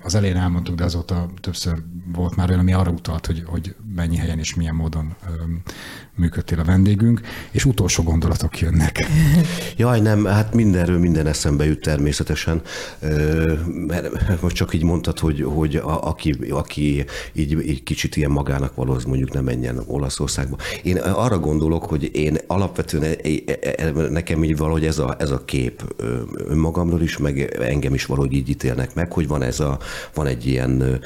az 0.02 0.14
elején 0.14 0.36
elmondtuk, 0.36 0.74
de 0.74 0.84
azóta 0.84 1.28
többször 1.40 1.82
volt 2.12 2.36
már 2.36 2.48
olyan, 2.48 2.60
ami 2.60 2.72
arra 2.72 2.90
utalt, 2.90 3.26
hogy, 3.26 3.42
hogy 3.46 3.74
mennyi 3.94 4.16
helyen 4.16 4.38
és 4.38 4.54
milyen 4.54 4.74
módon 4.74 5.16
működtél 6.18 6.60
a 6.60 6.64
vendégünk, 6.64 7.20
és 7.50 7.64
utolsó 7.64 8.02
gondolatok 8.02 8.60
jönnek. 8.60 9.06
Jaj, 9.76 10.00
nem, 10.00 10.24
hát 10.24 10.54
mindenről 10.54 10.98
minden 10.98 11.26
eszembe 11.26 11.66
jut 11.66 11.80
természetesen, 11.80 12.62
mert 13.86 14.42
most 14.42 14.56
csak 14.56 14.74
így 14.74 14.82
mondtad, 14.82 15.18
hogy, 15.18 15.42
hogy 15.42 15.76
a, 15.76 16.08
aki, 16.08 16.36
aki 16.50 17.04
így, 17.32 17.68
így 17.68 17.82
kicsit 17.82 18.16
ilyen 18.16 18.30
magának 18.30 18.74
való, 18.74 18.92
az 18.92 19.04
mondjuk 19.04 19.32
nem 19.32 19.44
menjen 19.44 19.82
Olaszországba. 19.86 20.56
Én 20.82 20.96
arra 20.96 21.38
gondolok, 21.38 21.84
hogy 21.84 22.10
én 22.12 22.38
alapvetően 22.46 23.02
e, 23.02 23.16
e, 23.46 23.74
e, 23.76 23.90
nekem 23.90 24.44
így 24.44 24.56
valahogy 24.56 24.84
ez 24.84 24.98
a, 24.98 25.16
ez 25.18 25.30
a 25.30 25.44
kép 25.44 25.94
önmagamról 26.36 27.02
is, 27.02 27.16
meg 27.16 27.56
engem 27.60 27.94
is 27.94 28.06
valahogy 28.06 28.32
így 28.32 28.48
ítélnek 28.48 28.94
meg, 28.94 29.12
hogy 29.12 29.28
van 29.28 29.42
ez 29.42 29.60
a, 29.60 29.78
van 30.14 30.26
egy 30.26 30.46
ilyen 30.46 31.00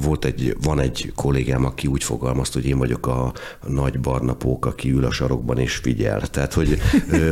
volt 0.00 0.24
egy, 0.24 0.56
van 0.62 0.80
egy 0.80 1.12
kollégám, 1.14 1.64
aki 1.64 1.86
úgy 1.86 2.04
fogalmazta, 2.04 2.58
hogy 2.58 2.68
én 2.68 2.78
vagyok 2.78 3.06
a, 3.06 3.32
nagy 3.66 4.00
barnapók, 4.00 4.66
aki 4.66 4.90
ül 4.90 5.04
a 5.04 5.10
sarokban 5.10 5.58
és 5.58 5.76
figyel. 5.76 6.20
Tehát, 6.20 6.52
hogy 6.52 6.78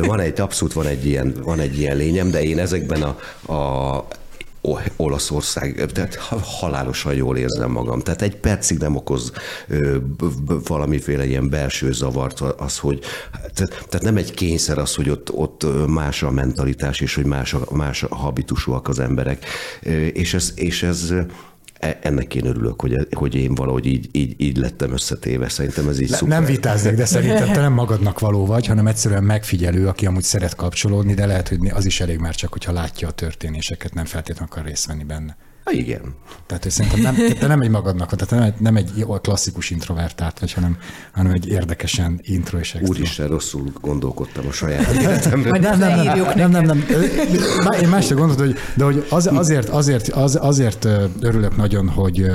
van 0.01 0.19
egy, 0.19 0.41
abszolút 0.41 0.73
van 0.73 0.85
egy 0.85 1.05
ilyen, 1.05 1.35
van 1.43 1.59
egy 1.59 1.79
ilyen 1.79 1.97
lényem, 1.97 2.31
de 2.31 2.43
én 2.43 2.59
ezekben 2.59 3.01
a, 3.01 3.17
a 3.53 4.07
Olaszország, 4.95 5.85
tehát 5.93 6.15
halálosan 6.41 7.13
jól 7.13 7.37
érzem 7.37 7.71
magam. 7.71 7.99
Tehát 7.99 8.21
egy 8.21 8.35
percig 8.35 8.77
nem 8.77 8.95
okoz 8.95 9.31
ö, 9.67 9.97
valamiféle 10.67 11.25
ilyen 11.25 11.49
belső 11.49 11.91
zavart 11.91 12.39
az, 12.39 12.77
hogy 12.77 12.99
tehát, 13.39 13.85
tehát 13.89 14.01
nem 14.01 14.17
egy 14.17 14.33
kényszer 14.33 14.77
az, 14.77 14.95
hogy 14.95 15.09
ott, 15.09 15.33
ott 15.33 15.65
más 15.87 16.23
a 16.23 16.31
mentalitás, 16.31 16.99
és 16.99 17.15
hogy 17.15 17.25
más 17.25 17.53
a, 17.53 17.75
más 17.75 18.03
a 18.03 18.15
habitusúak 18.15 18.87
az 18.87 18.99
emberek. 18.99 19.45
És 20.13 20.33
ez, 20.33 20.51
és 20.55 20.83
ez 20.83 21.13
ennek 22.01 22.35
én 22.35 22.45
örülök, 22.45 22.81
hogy, 22.81 23.07
hogy 23.11 23.35
én 23.35 23.55
valahogy 23.55 23.85
így, 23.85 24.09
így, 24.11 24.33
így 24.37 24.57
lettem 24.57 24.93
összetéve. 24.93 25.49
Szerintem 25.49 25.89
ez 25.89 25.99
így 25.99 26.09
Le, 26.09 26.17
szuper. 26.17 26.39
Nem 26.39 26.45
vitáznék, 26.45 26.95
de 26.95 27.05
szerintem 27.05 27.51
te 27.51 27.61
nem 27.61 27.73
magadnak 27.73 28.19
való 28.19 28.45
vagy, 28.45 28.67
hanem 28.67 28.87
egyszerűen 28.87 29.23
megfigyelő, 29.23 29.87
aki 29.87 30.05
amúgy 30.05 30.23
szeret 30.23 30.55
kapcsolódni, 30.55 31.13
de 31.13 31.25
lehet, 31.25 31.47
hogy 31.47 31.69
az 31.73 31.85
is 31.85 31.99
elég 31.99 32.17
már 32.17 32.35
csak, 32.35 32.51
hogyha 32.51 32.71
látja 32.71 33.07
a 33.07 33.11
történéseket, 33.11 33.93
nem 33.93 34.05
feltétlenül 34.05 34.51
akar 34.51 34.65
részt 34.65 34.85
venni 34.85 35.03
benne. 35.03 35.37
Ha 35.63 35.71
igen. 35.71 36.01
Tehát, 36.45 36.63
hogy 36.63 36.71
szerintem 36.71 37.01
nem, 37.01 37.15
te 37.39 37.47
nem 37.47 37.61
egy 37.61 37.69
magadnak, 37.69 38.15
tehát 38.15 38.29
nem 38.29 38.41
egy, 38.41 38.53
nem 38.59 38.75
egy 38.75 39.05
klasszikus 39.21 39.69
introvertált 39.69 40.39
vagy, 40.39 40.53
hanem, 40.53 40.77
hanem 41.13 41.31
egy 41.31 41.47
érdekesen 41.47 42.19
intro 42.23 42.57
és 42.57 42.73
extra. 42.73 42.95
Úristen, 42.95 43.27
rosszul 43.27 43.71
gondolkodtam 43.81 44.47
a 44.47 44.51
saját. 44.51 44.93
Majd 45.49 45.61
nem, 45.61 45.79
nem, 45.79 46.03
nem, 46.03 46.35
nem, 46.35 46.51
nem, 46.51 46.65
nem, 46.65 46.65
nem. 46.65 47.81
Én 47.81 47.89
másra 47.89 48.15
gondoltam, 48.15 48.45
hogy, 48.45 48.57
de 48.73 48.83
hogy 48.83 49.05
az, 49.09 49.27
azért, 49.33 49.69
azért, 49.69 50.07
az, 50.07 50.37
azért 50.41 50.87
örülök 51.19 51.55
nagyon, 51.55 51.89
hogy 51.89 52.31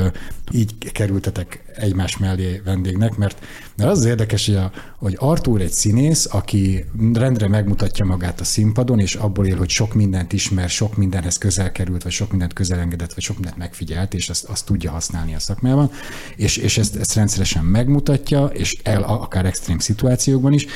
így 0.52 0.92
kerültetek 0.92 1.62
egymás 1.76 2.16
mellé 2.16 2.60
vendégnek, 2.64 3.16
mert, 3.16 3.46
mert 3.76 3.90
az 3.90 3.98
az 3.98 4.04
érdekes, 4.04 4.46
hogy, 4.46 4.54
a, 4.54 4.70
hogy 4.96 5.16
Artur 5.18 5.60
egy 5.60 5.72
színész, 5.72 6.28
aki 6.30 6.84
rendre 7.12 7.48
megmutatja 7.48 8.04
magát 8.04 8.40
a 8.40 8.44
színpadon, 8.44 8.98
és 8.98 9.14
abból 9.14 9.46
él, 9.46 9.56
hogy 9.56 9.68
sok 9.68 9.94
mindent 9.94 10.32
ismer, 10.32 10.68
sok 10.68 10.96
mindenhez 10.96 11.38
közel 11.38 11.72
került, 11.72 12.02
vagy 12.02 12.12
sok 12.12 12.30
mindent 12.30 12.52
közelengedett, 12.52 13.14
vagy 13.14 13.24
sok 13.24 13.36
mindent 13.36 13.58
megfigyelt, 13.58 14.14
és 14.14 14.28
azt, 14.28 14.44
azt 14.44 14.66
tudja 14.66 14.90
használni 14.90 15.34
a 15.34 15.38
szakmában, 15.38 15.90
és, 16.36 16.56
és 16.56 16.78
ezt, 16.78 16.96
ezt 16.96 17.14
rendszeresen 17.14 17.64
megmutatja, 17.64 18.46
és 18.46 18.76
el 18.82 19.02
akár 19.02 19.46
extrém 19.46 19.78
szituációkban 19.78 20.52
is. 20.52 20.66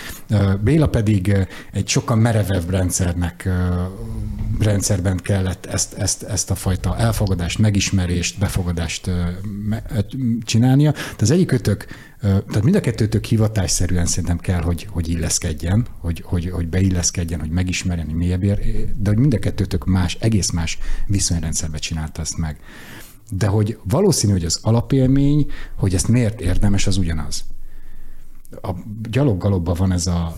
Béla 0.60 0.88
pedig 0.88 1.36
egy 1.72 1.88
sokkal 1.88 2.16
merevebb 2.16 2.70
rendszernek 2.70 3.48
rendszerben 4.62 5.16
kellett 5.16 5.66
ezt, 5.66 5.94
ezt, 5.94 6.22
ezt 6.22 6.50
a 6.50 6.54
fajta 6.54 6.96
elfogadást, 6.96 7.58
megismerést, 7.58 8.38
befogadást 8.38 9.10
csinálnia. 10.44 10.90
De 10.92 11.16
az 11.18 11.30
egyik 11.30 11.52
ötök, 11.52 11.86
tehát 12.20 12.62
mind 12.62 12.74
a 12.74 12.80
kettőtök 12.80 13.24
hivatásszerűen 13.24 14.06
szerintem 14.06 14.38
kell, 14.38 14.60
hogy, 14.60 14.86
hogy 14.90 15.08
illeszkedjen, 15.08 15.86
hogy, 15.98 16.22
hogy, 16.26 16.50
hogy 16.50 16.68
beilleszkedjen, 16.68 17.40
hogy 17.40 17.50
megismerjen, 17.50 18.06
hogy 18.06 18.14
mélyebb 18.14 18.42
ér, 18.42 18.58
de 18.96 19.10
hogy 19.10 19.18
mind 19.18 19.34
a 19.34 19.38
kettőtök 19.38 19.84
más, 19.84 20.16
egész 20.20 20.50
más 20.50 20.78
viszonyrendszerbe 21.06 21.78
csinálta 21.78 22.20
ezt 22.20 22.36
meg. 22.36 22.56
De 23.30 23.46
hogy 23.46 23.78
valószínű, 23.84 24.32
hogy 24.32 24.44
az 24.44 24.58
alapélmény, 24.62 25.46
hogy 25.76 25.94
ezt 25.94 26.08
miért 26.08 26.40
érdemes, 26.40 26.86
az 26.86 26.96
ugyanaz 26.96 27.44
a 28.62 28.70
gyaloggalobban 29.10 29.74
van 29.74 29.92
ez 29.92 30.06
a 30.06 30.36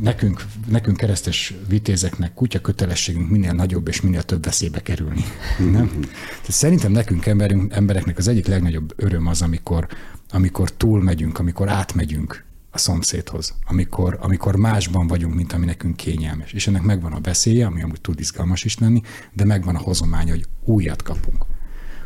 nekünk, 0.00 0.44
nekünk 0.68 0.96
keresztes 0.96 1.54
vitézeknek 1.68 2.34
kutya 2.34 2.60
kötelességünk 2.60 3.30
minél 3.30 3.52
nagyobb 3.52 3.88
és 3.88 4.00
minél 4.00 4.22
több 4.22 4.44
veszélybe 4.44 4.82
kerülni. 4.82 5.24
Nem? 5.58 5.88
Tehát 5.88 6.50
szerintem 6.50 6.92
nekünk 6.92 7.26
emberünk, 7.26 7.72
embereknek 7.72 8.18
az 8.18 8.28
egyik 8.28 8.46
legnagyobb 8.46 8.92
öröm 8.96 9.26
az, 9.26 9.42
amikor, 9.42 9.86
amikor 10.30 10.70
túlmegyünk, 10.70 11.38
amikor 11.38 11.68
átmegyünk 11.68 12.44
a 12.70 12.78
szomszédhoz, 12.78 13.54
amikor, 13.66 14.18
amikor 14.20 14.56
másban 14.56 15.06
vagyunk, 15.06 15.34
mint 15.34 15.52
ami 15.52 15.64
nekünk 15.64 15.96
kényelmes. 15.96 16.52
És 16.52 16.66
ennek 16.66 16.82
megvan 16.82 17.12
a 17.12 17.20
veszélye, 17.20 17.66
ami 17.66 17.82
amúgy 17.82 18.00
tud 18.00 18.20
izgalmas 18.20 18.64
is 18.64 18.78
lenni, 18.78 19.02
de 19.32 19.44
megvan 19.44 19.76
a 19.76 19.80
hozománya, 19.80 20.32
hogy 20.32 20.46
újat 20.64 21.02
kapunk 21.02 21.44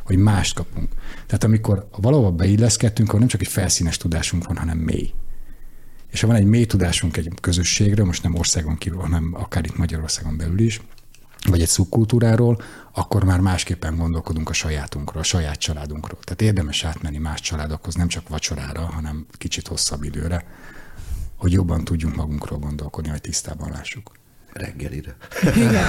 hogy 0.07 0.17
mást 0.17 0.55
kapunk. 0.55 0.89
Tehát 1.27 1.45
amikor 1.45 1.89
valahol 1.97 2.31
beilleszkedtünk, 2.31 3.09
akkor 3.09 3.21
nem 3.21 3.29
csak 3.29 3.41
egy 3.41 3.49
felszínes 3.49 3.97
tudásunk 3.97 4.47
van, 4.47 4.57
hanem 4.57 4.79
mély. 4.79 5.13
És 6.17 6.23
ha 6.23 6.29
van 6.29 6.37
egy 6.37 6.45
mély 6.45 6.65
tudásunk 6.65 7.17
egy 7.17 7.31
közösségről, 7.41 8.07
most 8.07 8.23
nem 8.23 8.35
országon 8.35 8.77
kívül, 8.79 9.01
hanem 9.01 9.31
akár 9.33 9.65
itt 9.65 9.77
Magyarországon 9.77 10.37
belül 10.37 10.59
is, 10.59 10.81
vagy 11.49 11.61
egy 11.61 11.69
szubkultúráról, 11.69 12.61
akkor 12.93 13.25
már 13.25 13.41
másképpen 13.41 13.97
gondolkodunk 13.97 14.49
a 14.49 14.53
sajátunkról, 14.53 15.21
a 15.21 15.25
saját 15.25 15.59
családunkról. 15.59 16.19
Tehát 16.25 16.43
érdemes 16.43 16.85
átmenni 16.85 17.19
más 17.19 17.41
családokhoz, 17.41 17.95
nem 17.95 18.09
csak 18.09 18.29
vacsorára, 18.29 18.81
hanem 18.81 19.27
kicsit 19.39 19.69
hosszabb 19.69 20.03
időre, 20.03 20.45
hogy 21.37 21.53
jobban 21.53 21.85
tudjunk 21.85 22.17
magunkról 22.17 22.59
gondolkodni, 22.59 23.11
hogy 23.11 23.21
tisztában 23.21 23.71
lássuk. 23.71 24.13
Reggelire. 24.53 25.17
Igen. 25.57 25.85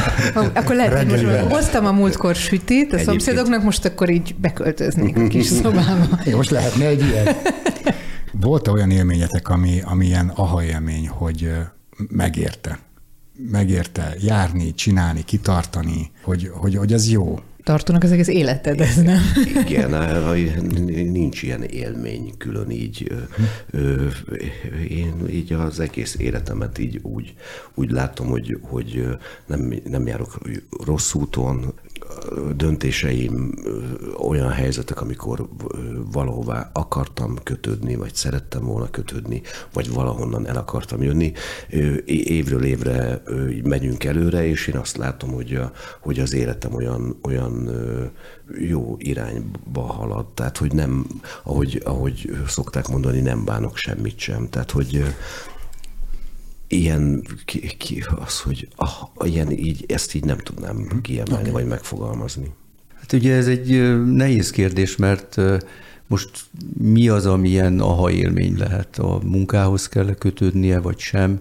Akkor 0.53 0.75
lehet, 0.75 1.11
hogy 1.11 1.25
most 1.25 1.37
hoztam 1.37 1.85
a 1.85 1.91
múltkor 1.91 2.35
sütit 2.35 2.69
a 2.69 2.73
Egyébként. 2.73 3.03
szomszédoknak, 3.03 3.63
most 3.63 3.85
akkor 3.85 4.09
így 4.09 4.35
beköltöznék 4.35 5.17
a 5.17 5.27
kis 5.27 5.45
szobába. 5.45 6.19
Igen, 6.21 6.37
most 6.37 6.49
lehetne 6.49 6.85
egy 6.85 7.01
ilyen. 7.01 7.35
Volt 8.39 8.67
olyan 8.67 8.91
élményetek, 8.91 9.49
ami, 9.49 9.81
ami 9.81 10.05
ilyen 10.05 10.31
aha 10.35 10.63
élmény, 10.63 11.07
hogy 11.07 11.51
megérte? 12.09 12.79
Megérte 13.51 14.15
járni, 14.19 14.73
csinálni, 14.73 15.23
kitartani, 15.23 16.11
hogy, 16.23 16.51
hogy, 16.53 16.75
hogy 16.75 16.93
ez 16.93 17.09
jó? 17.09 17.39
Tartónak 17.63 18.03
az 18.03 18.11
egész 18.11 18.27
életed, 18.27 18.81
ez 18.81 18.95
nem? 18.95 19.21
Igen, 19.65 19.89
nincs 21.11 21.43
ilyen 21.43 21.63
élmény 21.63 22.33
külön 22.37 22.69
így. 22.69 23.11
Én 24.89 25.27
így 25.29 25.53
az 25.53 25.79
egész 25.79 26.15
életemet 26.19 26.77
így 26.77 26.99
úgy, 27.01 27.33
úgy 27.73 27.91
látom, 27.91 28.27
hogy, 28.27 28.57
hogy 28.61 29.07
nem, 29.45 29.73
nem 29.83 30.07
járok 30.07 30.37
rossz 30.85 31.13
úton, 31.13 31.73
döntéseim 32.55 33.53
olyan 34.17 34.49
helyzetek, 34.49 35.01
amikor 35.01 35.47
valahová 36.11 36.69
akartam 36.73 37.35
kötődni, 37.43 37.95
vagy 37.95 38.13
szerettem 38.13 38.65
volna 38.65 38.89
kötődni, 38.89 39.41
vagy 39.73 39.93
valahonnan 39.93 40.47
el 40.47 40.57
akartam 40.57 41.01
jönni. 41.01 41.31
Évről 42.05 42.63
évre 42.63 43.21
megyünk 43.63 44.03
előre, 44.03 44.45
és 44.45 44.67
én 44.67 44.75
azt 44.75 44.97
látom, 44.97 45.31
hogy, 45.31 45.55
a, 45.55 45.71
hogy 45.99 46.19
az 46.19 46.33
életem 46.33 46.73
olyan, 46.73 47.17
olyan 47.23 47.69
jó 48.59 48.95
irányba 48.99 49.81
halad. 49.81 50.25
Tehát, 50.25 50.57
hogy 50.57 50.73
nem, 50.73 51.05
ahogy, 51.43 51.81
ahogy 51.85 52.37
szokták 52.47 52.87
mondani, 52.87 53.19
nem 53.19 53.45
bánok 53.45 53.77
semmit 53.77 54.19
sem. 54.19 54.49
Tehát, 54.49 54.71
hogy 54.71 55.03
ilyen, 56.67 57.27
ki, 57.45 57.75
ki, 57.77 58.03
az, 58.25 58.41
hogy 58.41 58.67
ah, 58.75 59.09
ilyen 59.23 59.51
így, 59.51 59.85
ezt 59.87 60.13
így 60.15 60.23
nem 60.23 60.37
tudnám 60.37 60.99
kiemelni, 61.01 61.49
okay. 61.49 61.51
vagy 61.51 61.65
megfogalmazni. 61.65 62.51
Hát 62.93 63.13
ugye 63.13 63.35
ez 63.35 63.47
egy 63.47 63.99
nehéz 64.05 64.49
kérdés, 64.49 64.95
mert 64.95 65.41
most 66.07 66.29
mi 66.77 67.09
az, 67.09 67.25
ami 67.25 67.49
ilyen 67.49 67.79
aha 67.79 68.11
élmény 68.11 68.57
lehet? 68.57 68.97
A 68.97 69.19
munkához 69.23 69.87
kell 69.87 70.13
kötődnie, 70.13 70.79
vagy 70.79 70.99
sem? 70.99 71.39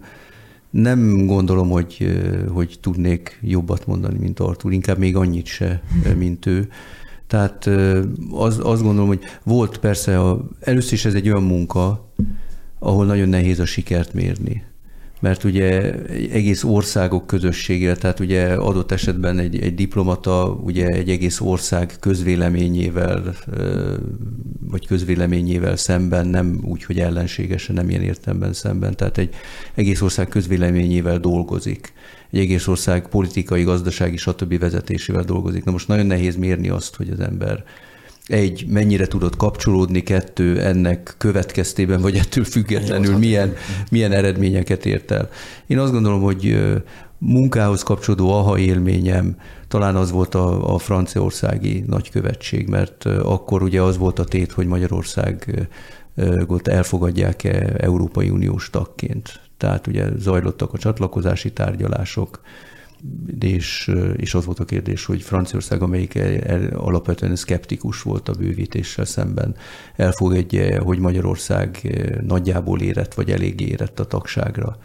Nem 0.71 1.27
gondolom, 1.27 1.69
hogy, 1.69 2.21
hogy 2.53 2.79
tudnék 2.81 3.39
jobbat 3.43 3.87
mondani, 3.87 4.19
mint 4.19 4.41
Artur, 4.41 4.73
inkább 4.73 4.99
még 4.99 5.17
annyit 5.17 5.47
se, 5.47 5.83
mint 6.17 6.47
ő. 6.47 6.69
Tehát 7.27 7.67
az, 8.31 8.59
azt 8.63 8.83
gondolom, 8.83 9.07
hogy 9.07 9.23
volt 9.43 9.79
persze, 9.79 10.21
a, 10.21 10.49
először 10.61 10.93
is 10.93 11.05
ez 11.05 11.15
egy 11.15 11.29
olyan 11.29 11.43
munka, 11.43 12.11
ahol 12.79 13.07
nagyon 13.07 13.29
nehéz 13.29 13.61
a 13.61 13.67
sikert 13.67 14.15
mérni 14.15 14.65
mert 15.27 15.45
ugye 15.45 15.93
egész 16.33 16.65
országok 16.65 17.27
közössége, 17.27 17.95
tehát 17.95 18.21
ugye 18.21 18.55
adott 18.55 18.93
esetben 18.93 19.39
egy, 19.39 19.61
egy 19.61 19.75
diplomata 19.75 20.61
ugye 20.63 20.89
egy 20.89 21.11
egész 21.11 21.41
ország 21.41 21.93
közvéleményével, 22.01 23.35
vagy 24.61 24.87
közvéleményével 24.87 25.77
szemben, 25.77 26.27
nem 26.27 26.61
úgy, 26.63 26.85
hogy 26.85 26.99
ellenségesen, 26.99 27.75
nem 27.75 27.89
ilyen 27.89 28.03
értemben 28.03 28.53
szemben, 28.53 28.97
tehát 28.97 29.19
egy 29.19 29.35
egész 29.75 30.01
ország 30.01 30.29
közvéleményével 30.29 31.19
dolgozik 31.19 31.93
egy 32.31 32.41
egész 32.41 32.67
ország 32.67 33.09
politikai, 33.09 33.63
gazdasági, 33.63 34.17
stb. 34.17 34.59
vezetésével 34.59 35.23
dolgozik. 35.23 35.65
Na 35.65 35.71
most 35.73 35.89
nagyon 35.89 36.07
nehéz 36.07 36.37
mérni 36.37 36.69
azt, 36.69 36.97
hogy 36.97 37.09
az 37.11 37.21
ember 37.21 37.65
egy, 38.27 38.67
mennyire 38.69 39.07
tudott 39.07 39.37
kapcsolódni, 39.37 40.03
kettő, 40.03 40.61
ennek 40.61 41.15
következtében, 41.19 42.01
vagy 42.01 42.17
ettől 42.17 42.45
függetlenül 42.45 43.19
milyen, 43.19 43.55
milyen 43.91 44.13
eredményeket 44.13 44.87
ért 44.87 45.11
el. 45.11 45.29
Én 45.67 45.79
azt 45.79 45.93
gondolom, 45.93 46.23
hogy 46.23 46.59
munkához 47.19 47.83
kapcsolódó 47.83 48.33
aha 48.33 48.59
élményem 48.59 49.37
talán 49.69 49.97
az 49.97 50.11
volt 50.11 50.35
a, 50.35 50.75
a 50.75 50.79
franciaországi 50.79 51.85
nagykövetség, 51.87 52.69
mert 52.69 53.05
akkor 53.05 53.63
ugye 53.63 53.83
az 53.83 53.99
volt 53.99 54.19
a 54.19 54.25
tét, 54.25 54.53
hogy 54.53 54.67
Magyarország 54.67 55.69
elfogadják-e 56.65 57.73
Európai 57.79 58.31
Uniós 58.31 58.71
tagként. 58.71 59.41
Tehát 59.57 59.87
ugye 59.87 60.07
zajlottak 60.19 60.73
a 60.73 60.79
csatlakozási 60.79 61.53
tárgyalások, 61.53 62.41
és, 63.41 63.93
és 64.17 64.35
az 64.35 64.45
volt 64.45 64.59
a 64.59 64.65
kérdés, 64.65 65.05
hogy 65.05 65.23
Franciaország, 65.23 65.83
amelyik 65.83 66.19
alapvetően 66.75 67.37
szkeptikus 67.37 68.03
volt 68.03 68.29
a 68.29 68.33
bővítéssel 68.33 69.05
szemben, 69.05 69.57
elfogadja, 69.97 70.83
hogy 70.83 70.99
Magyarország 70.99 71.97
nagyjából 72.27 72.81
érett, 72.81 73.15
vagy 73.15 73.31
elég 73.31 73.61
érett 73.61 74.01
a 74.01 74.07
tagságra 74.07 74.79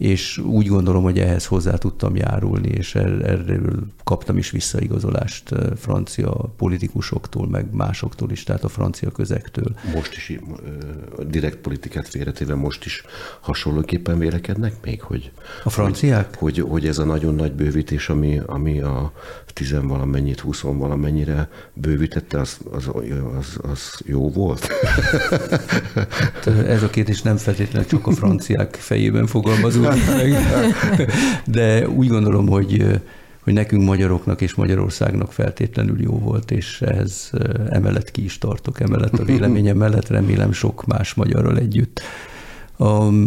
és 0.00 0.38
úgy 0.38 0.66
gondolom, 0.66 1.02
hogy 1.02 1.18
ehhez 1.18 1.46
hozzá 1.46 1.74
tudtam 1.76 2.16
járulni, 2.16 2.68
és 2.68 2.94
er-, 2.94 3.22
erről 3.22 3.86
kaptam 4.04 4.36
is 4.36 4.50
visszaigazolást 4.50 5.54
francia 5.76 6.30
politikusoktól, 6.56 7.48
meg 7.48 7.74
másoktól 7.74 8.30
is, 8.30 8.44
tehát 8.44 8.64
a 8.64 8.68
francia 8.68 9.10
közektől. 9.10 9.74
Most 9.94 10.16
is 10.16 10.38
direkt 11.26 11.56
politikát 11.56 12.08
félretéve 12.08 12.54
most 12.54 12.84
is 12.84 13.04
hasonlóképpen 13.40 14.18
vélekednek 14.18 14.74
még, 14.84 15.02
hogy 15.02 15.32
a 15.64 15.70
franciák? 15.70 16.36
Hogy, 16.38 16.58
hogy, 16.58 16.68
hogy 16.70 16.86
ez 16.86 16.98
a 16.98 17.04
nagyon 17.04 17.34
nagy 17.34 17.52
bővítés, 17.52 18.08
ami, 18.08 18.40
ami 18.46 18.80
a 18.80 19.12
tizenvalamennyit, 19.52 20.40
huszonvalamennyire 20.40 21.48
bővítette, 21.72 22.40
az, 22.40 22.58
az, 22.70 22.90
az, 23.38 23.58
az 23.70 24.00
jó 24.04 24.30
volt? 24.30 24.68
ez 26.66 26.82
a 26.82 26.90
kérdés 26.90 27.22
nem 27.22 27.36
feltétlenül 27.36 27.88
csak 27.88 28.06
a 28.06 28.10
franciák 28.10 28.74
fejében 28.74 29.26
fogalmazódik 29.26 30.06
meg, 30.06 30.34
de 31.46 31.88
úgy 31.88 32.08
gondolom, 32.08 32.48
hogy 32.48 33.00
hogy 33.40 33.52
nekünk 33.52 33.84
magyaroknak 33.84 34.40
és 34.40 34.54
Magyarországnak 34.54 35.32
feltétlenül 35.32 36.02
jó 36.02 36.18
volt, 36.18 36.50
és 36.50 36.82
ehhez 36.82 37.30
emellett 37.68 38.10
ki 38.10 38.24
is 38.24 38.38
tartok, 38.38 38.80
emellett 38.80 39.18
a 39.18 39.24
véleményem 39.24 39.76
mellett 39.76 40.08
remélem 40.08 40.52
sok 40.52 40.86
más 40.86 41.14
magyarral 41.14 41.58
együtt. 41.58 42.00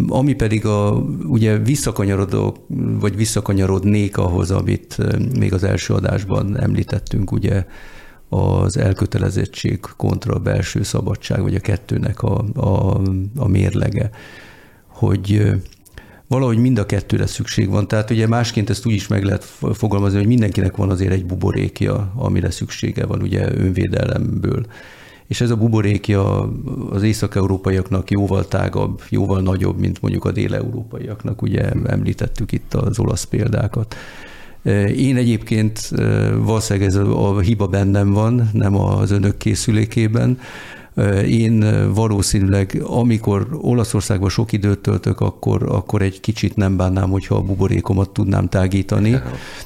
Ami 0.08 0.34
pedig 0.34 0.66
a, 0.66 0.91
ugye 1.24 1.58
visszakanyarodok, 1.58 2.58
vagy 2.99 3.16
visszakanyarodnék 3.16 4.18
ahhoz, 4.18 4.51
amit 4.51 4.97
még 5.38 5.54
az 5.54 5.64
első 5.64 5.93
adásban 5.93 6.60
említettünk, 6.60 7.32
ugye 7.32 7.66
az 8.30 8.78
elkötelezettség 8.78 9.80
kontra 9.97 10.34
a 10.34 10.39
belső 10.39 10.84
szabadság, 10.84 11.41
vagy 11.41 11.56
a 11.56 11.60
kettőnek 11.60 12.22
a, 12.22 12.45
a, 12.56 13.01
a 13.36 13.47
mérlege, 13.47 14.10
hogy 14.88 15.54
valahogy 16.28 16.58
mind 16.58 16.80
a 16.80 16.86
kettőre 16.86 17.26
szükség 17.26 17.70
van. 17.70 17.88
Tehát 17.88 18.10
ugye 18.10 18.28
másként 18.28 18.70
ezt 18.70 18.86
úgy 18.86 18.93
is 18.93 19.08
meg 19.08 19.24
lehet 19.24 19.43
fogalmazni, 19.74 20.18
hogy 20.18 20.28
mindenkinek 20.28 20.76
van 20.76 20.89
azért 20.89 21.12
egy 21.12 21.26
buborékja, 21.26 22.12
amire 22.16 22.51
szüksége 22.51 23.06
van 23.06 23.22
ugye 23.22 23.56
önvédelemből. 23.56 24.66
És 25.34 25.42
ez 25.42 25.50
a 25.50 25.56
buborékja 25.56 26.50
az 26.90 27.04
észak-európaiaknak 27.04 28.12
jóval 28.12 28.48
tágabb, 28.48 29.02
jóval 29.10 29.42
nagyobb, 29.42 29.80
mint 29.80 30.02
mondjuk 30.02 30.26
a 30.26 30.32
dél-európaiaknak. 30.32 31.42
Ugye 31.42 31.72
említettük 31.86 32.52
itt 32.52 32.74
az 32.74 33.00
olasz 33.00 33.24
példákat. 33.24 33.96
Én 34.96 35.16
egyébként 35.16 35.92
valószínűleg 36.38 36.88
ez 36.88 36.96
a 36.96 37.40
hiba 37.40 37.68
bennem 37.68 38.12
van, 38.12 38.50
nem 38.52 38.76
az 38.76 39.12
önök 39.12 39.38
készülékében, 39.38 40.40
én 41.28 41.66
valószínűleg, 41.94 42.82
amikor 42.84 43.48
Olaszországban 43.62 44.30
sok 44.30 44.52
időt 44.52 44.80
töltök, 44.80 45.20
akkor, 45.20 45.64
akkor 45.70 46.02
egy 46.02 46.20
kicsit 46.20 46.56
nem 46.56 46.78
bánnám, 46.78 47.10
hogyha 47.10 47.36
a 47.36 47.41
buborékomat 47.41 48.10
tudnám 48.10 48.50
tágítani. 48.50 49.22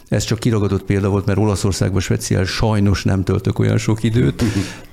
Ez 0.07 0.23
csak 0.23 0.39
kiragadott 0.39 0.83
példa 0.83 1.09
volt, 1.09 1.25
mert 1.25 1.39
Olaszországban 1.39 2.01
speciál 2.01 2.45
sajnos 2.45 3.03
nem 3.03 3.23
töltök 3.23 3.59
olyan 3.59 3.77
sok 3.77 4.03
időt, 4.03 4.43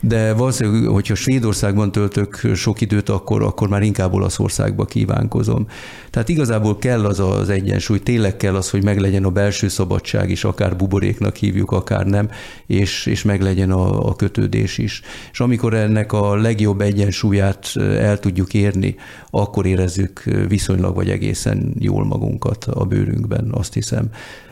de 0.01 0.33
valószínűleg, 0.33 0.91
hogyha 0.91 1.15
Svédországban 1.15 1.93
töltök 1.93 2.41
sok 2.55 2.81
időt, 2.81 3.09
akkor, 3.09 3.43
akkor 3.43 3.69
már 3.69 3.83
inkább 3.83 4.13
Olaszországba 4.13 4.85
kívánkozom. 4.85 5.67
Tehát 6.11 6.29
igazából 6.29 6.79
kell 6.79 7.05
az 7.05 7.21
az 7.21 7.49
egyensúly, 7.49 7.99
tényleg 7.99 8.37
kell 8.37 8.55
az, 8.55 8.71
hogy 8.71 8.85
meglegyen 8.85 9.25
a 9.25 9.31
belső 9.31 9.69
szabadság 9.69 10.31
is, 10.31 10.45
akár 10.45 10.77
buboréknak 10.77 11.37
hívjuk, 11.37 11.71
akár 11.71 12.07
nem, 12.07 12.31
és, 12.67 13.07
és 13.07 13.23
meglegyen 13.23 13.71
a, 13.71 14.09
a 14.09 14.15
kötődés 14.15 14.79
is. 14.79 15.01
És 15.33 15.41
amikor 15.41 15.75
ennek 15.75 16.13
a 16.13 16.24
a 16.31 16.37
legjobb 16.37 16.81
egyensúlyát 16.81 17.73
el 17.77 18.19
tudjuk 18.19 18.55
érni, 18.55 18.97
akkor 19.31 19.67
érezzük 19.67 20.23
viszonylag 20.49 20.95
vagy 20.95 21.11
egészen 21.11 21.75
jól 21.79 22.05
magunkat 22.05 22.65
a 22.65 22.85
bőrünkben, 22.85 23.49
azt 23.53 23.75
hiszem. 23.75 24.11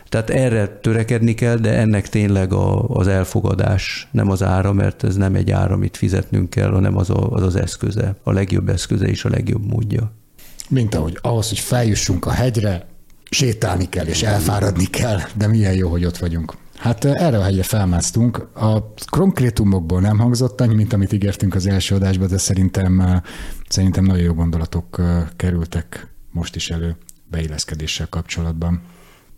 Tehát 0.09 0.31
erre 0.31 0.67
törekedni 0.67 1.35
kell, 1.35 1.57
de 1.57 1.73
ennek 1.73 2.09
tényleg 2.09 2.53
a, 2.53 2.89
az 2.89 3.07
elfogadás 3.07 4.09
nem 4.11 4.31
az 4.31 4.43
ára, 4.43 4.73
mert 4.73 5.05
ez 5.05 5.17
nem 5.17 5.35
egy 5.35 5.51
ára, 5.51 5.75
amit 5.75 5.97
fizetnünk 5.97 6.51
kell, 6.51 6.71
hanem 6.71 6.97
az, 6.97 7.11
a, 7.11 7.31
az 7.31 7.43
az 7.43 7.57
eszköze, 7.57 8.17
a 8.23 8.33
legjobb 8.33 8.69
eszköze 8.69 9.07
és 9.07 9.25
a 9.25 9.29
legjobb 9.29 9.67
módja. 9.67 10.13
Mint 10.69 10.95
ahogy 10.95 11.19
ahhoz, 11.21 11.49
hogy 11.49 11.59
feljussunk 11.59 12.27
a 12.27 12.31
hegyre, 12.31 12.87
sétálni 13.31 13.89
kell 13.89 14.07
és 14.07 14.23
elfáradni 14.23 14.85
kell, 14.85 15.19
de 15.35 15.47
milyen 15.47 15.75
jó, 15.75 15.89
hogy 15.91 16.05
ott 16.05 16.19
vagyunk. 16.19 16.55
Hát 16.83 17.05
erre 17.05 17.39
a 17.39 17.43
hegyre 17.43 17.63
felmásztunk. 17.63 18.49
A 18.55 18.93
konkrétumokból 19.11 20.01
nem 20.01 20.19
hangzott 20.19 20.61
annyi, 20.61 20.75
mint 20.75 20.93
amit 20.93 21.13
ígértünk 21.13 21.55
az 21.55 21.67
első 21.67 21.95
adásban, 21.95 22.29
de 22.29 22.39
szerintem, 22.39 23.23
szerintem 23.69 24.05
nagyon 24.05 24.23
jó 24.23 24.33
gondolatok 24.35 25.01
kerültek 25.37 26.15
most 26.31 26.57
is 26.57 26.71
elő 26.71 26.97
beilleszkedéssel 27.31 28.09
kapcsolatban. 28.09 28.83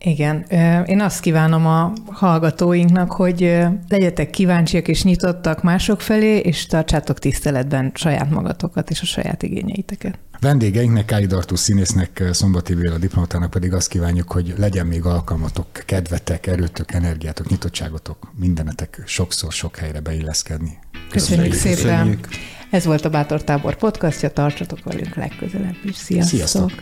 Igen, 0.05 0.45
én 0.87 1.01
azt 1.01 1.21
kívánom 1.21 1.67
a 1.67 1.93
hallgatóinknak, 2.07 3.13
hogy 3.13 3.59
legyetek 3.89 4.31
kíváncsiak 4.31 4.89
és 4.89 5.03
nyitottak 5.03 5.63
mások 5.63 6.01
felé, 6.01 6.39
és 6.39 6.67
tartsátok 6.67 7.19
tiszteletben 7.19 7.93
saját 7.95 8.31
magatokat 8.31 8.91
és 8.91 9.01
a 9.01 9.05
saját 9.05 9.43
igényeiteket. 9.43 10.19
Vendégeinknek, 10.41 11.05
Káli 11.05 11.27
Dartó 11.27 11.57
színésznek, 11.57 12.23
Szombati 12.33 12.75
Béla 12.75 12.99
diplomatának 12.99 13.51
pedig 13.51 13.73
azt 13.73 13.89
kívánjuk, 13.89 14.33
hogy 14.33 14.55
legyen 14.57 14.87
még 14.87 15.05
alkalmatok, 15.05 15.67
kedvetek, 15.73 16.47
erőtök, 16.47 16.93
energiátok, 16.93 17.49
nyitottságotok, 17.49 18.33
mindenetek 18.39 19.03
sokszor 19.07 19.53
sok 19.53 19.77
helyre 19.77 20.01
beilleszkedni. 20.01 20.79
Köszönjük, 21.11 21.51
Köszönjük 21.51 21.79
szépen! 21.79 21.97
Köszönjük. 21.97 22.29
Ez 22.71 22.85
volt 22.85 23.05
a 23.05 23.11
Bátor 23.11 23.45
Tábor 23.45 23.77
podcastja, 23.77 24.31
tartsatok 24.31 24.85
velünk 24.85 25.15
legközelebb 25.15 25.77
is. 25.85 25.97
Sziasztok! 25.97 26.39
Sziasztok. 26.39 26.73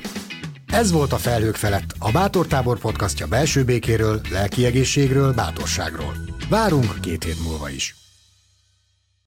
Ez 0.72 0.92
volt 0.92 1.12
a 1.12 1.16
Felhők 1.16 1.56
felett, 1.56 1.94
a 1.98 2.10
Bátor 2.10 2.46
Tábor 2.46 2.78
podcastja 2.78 3.26
belső 3.26 3.64
békéről, 3.64 4.20
lelki 4.30 4.64
egészségről, 4.64 5.32
bátorságról. 5.32 6.14
Várunk 6.48 7.00
két 7.00 7.24
hét 7.24 7.42
múlva 7.44 7.68
is. 7.68 8.01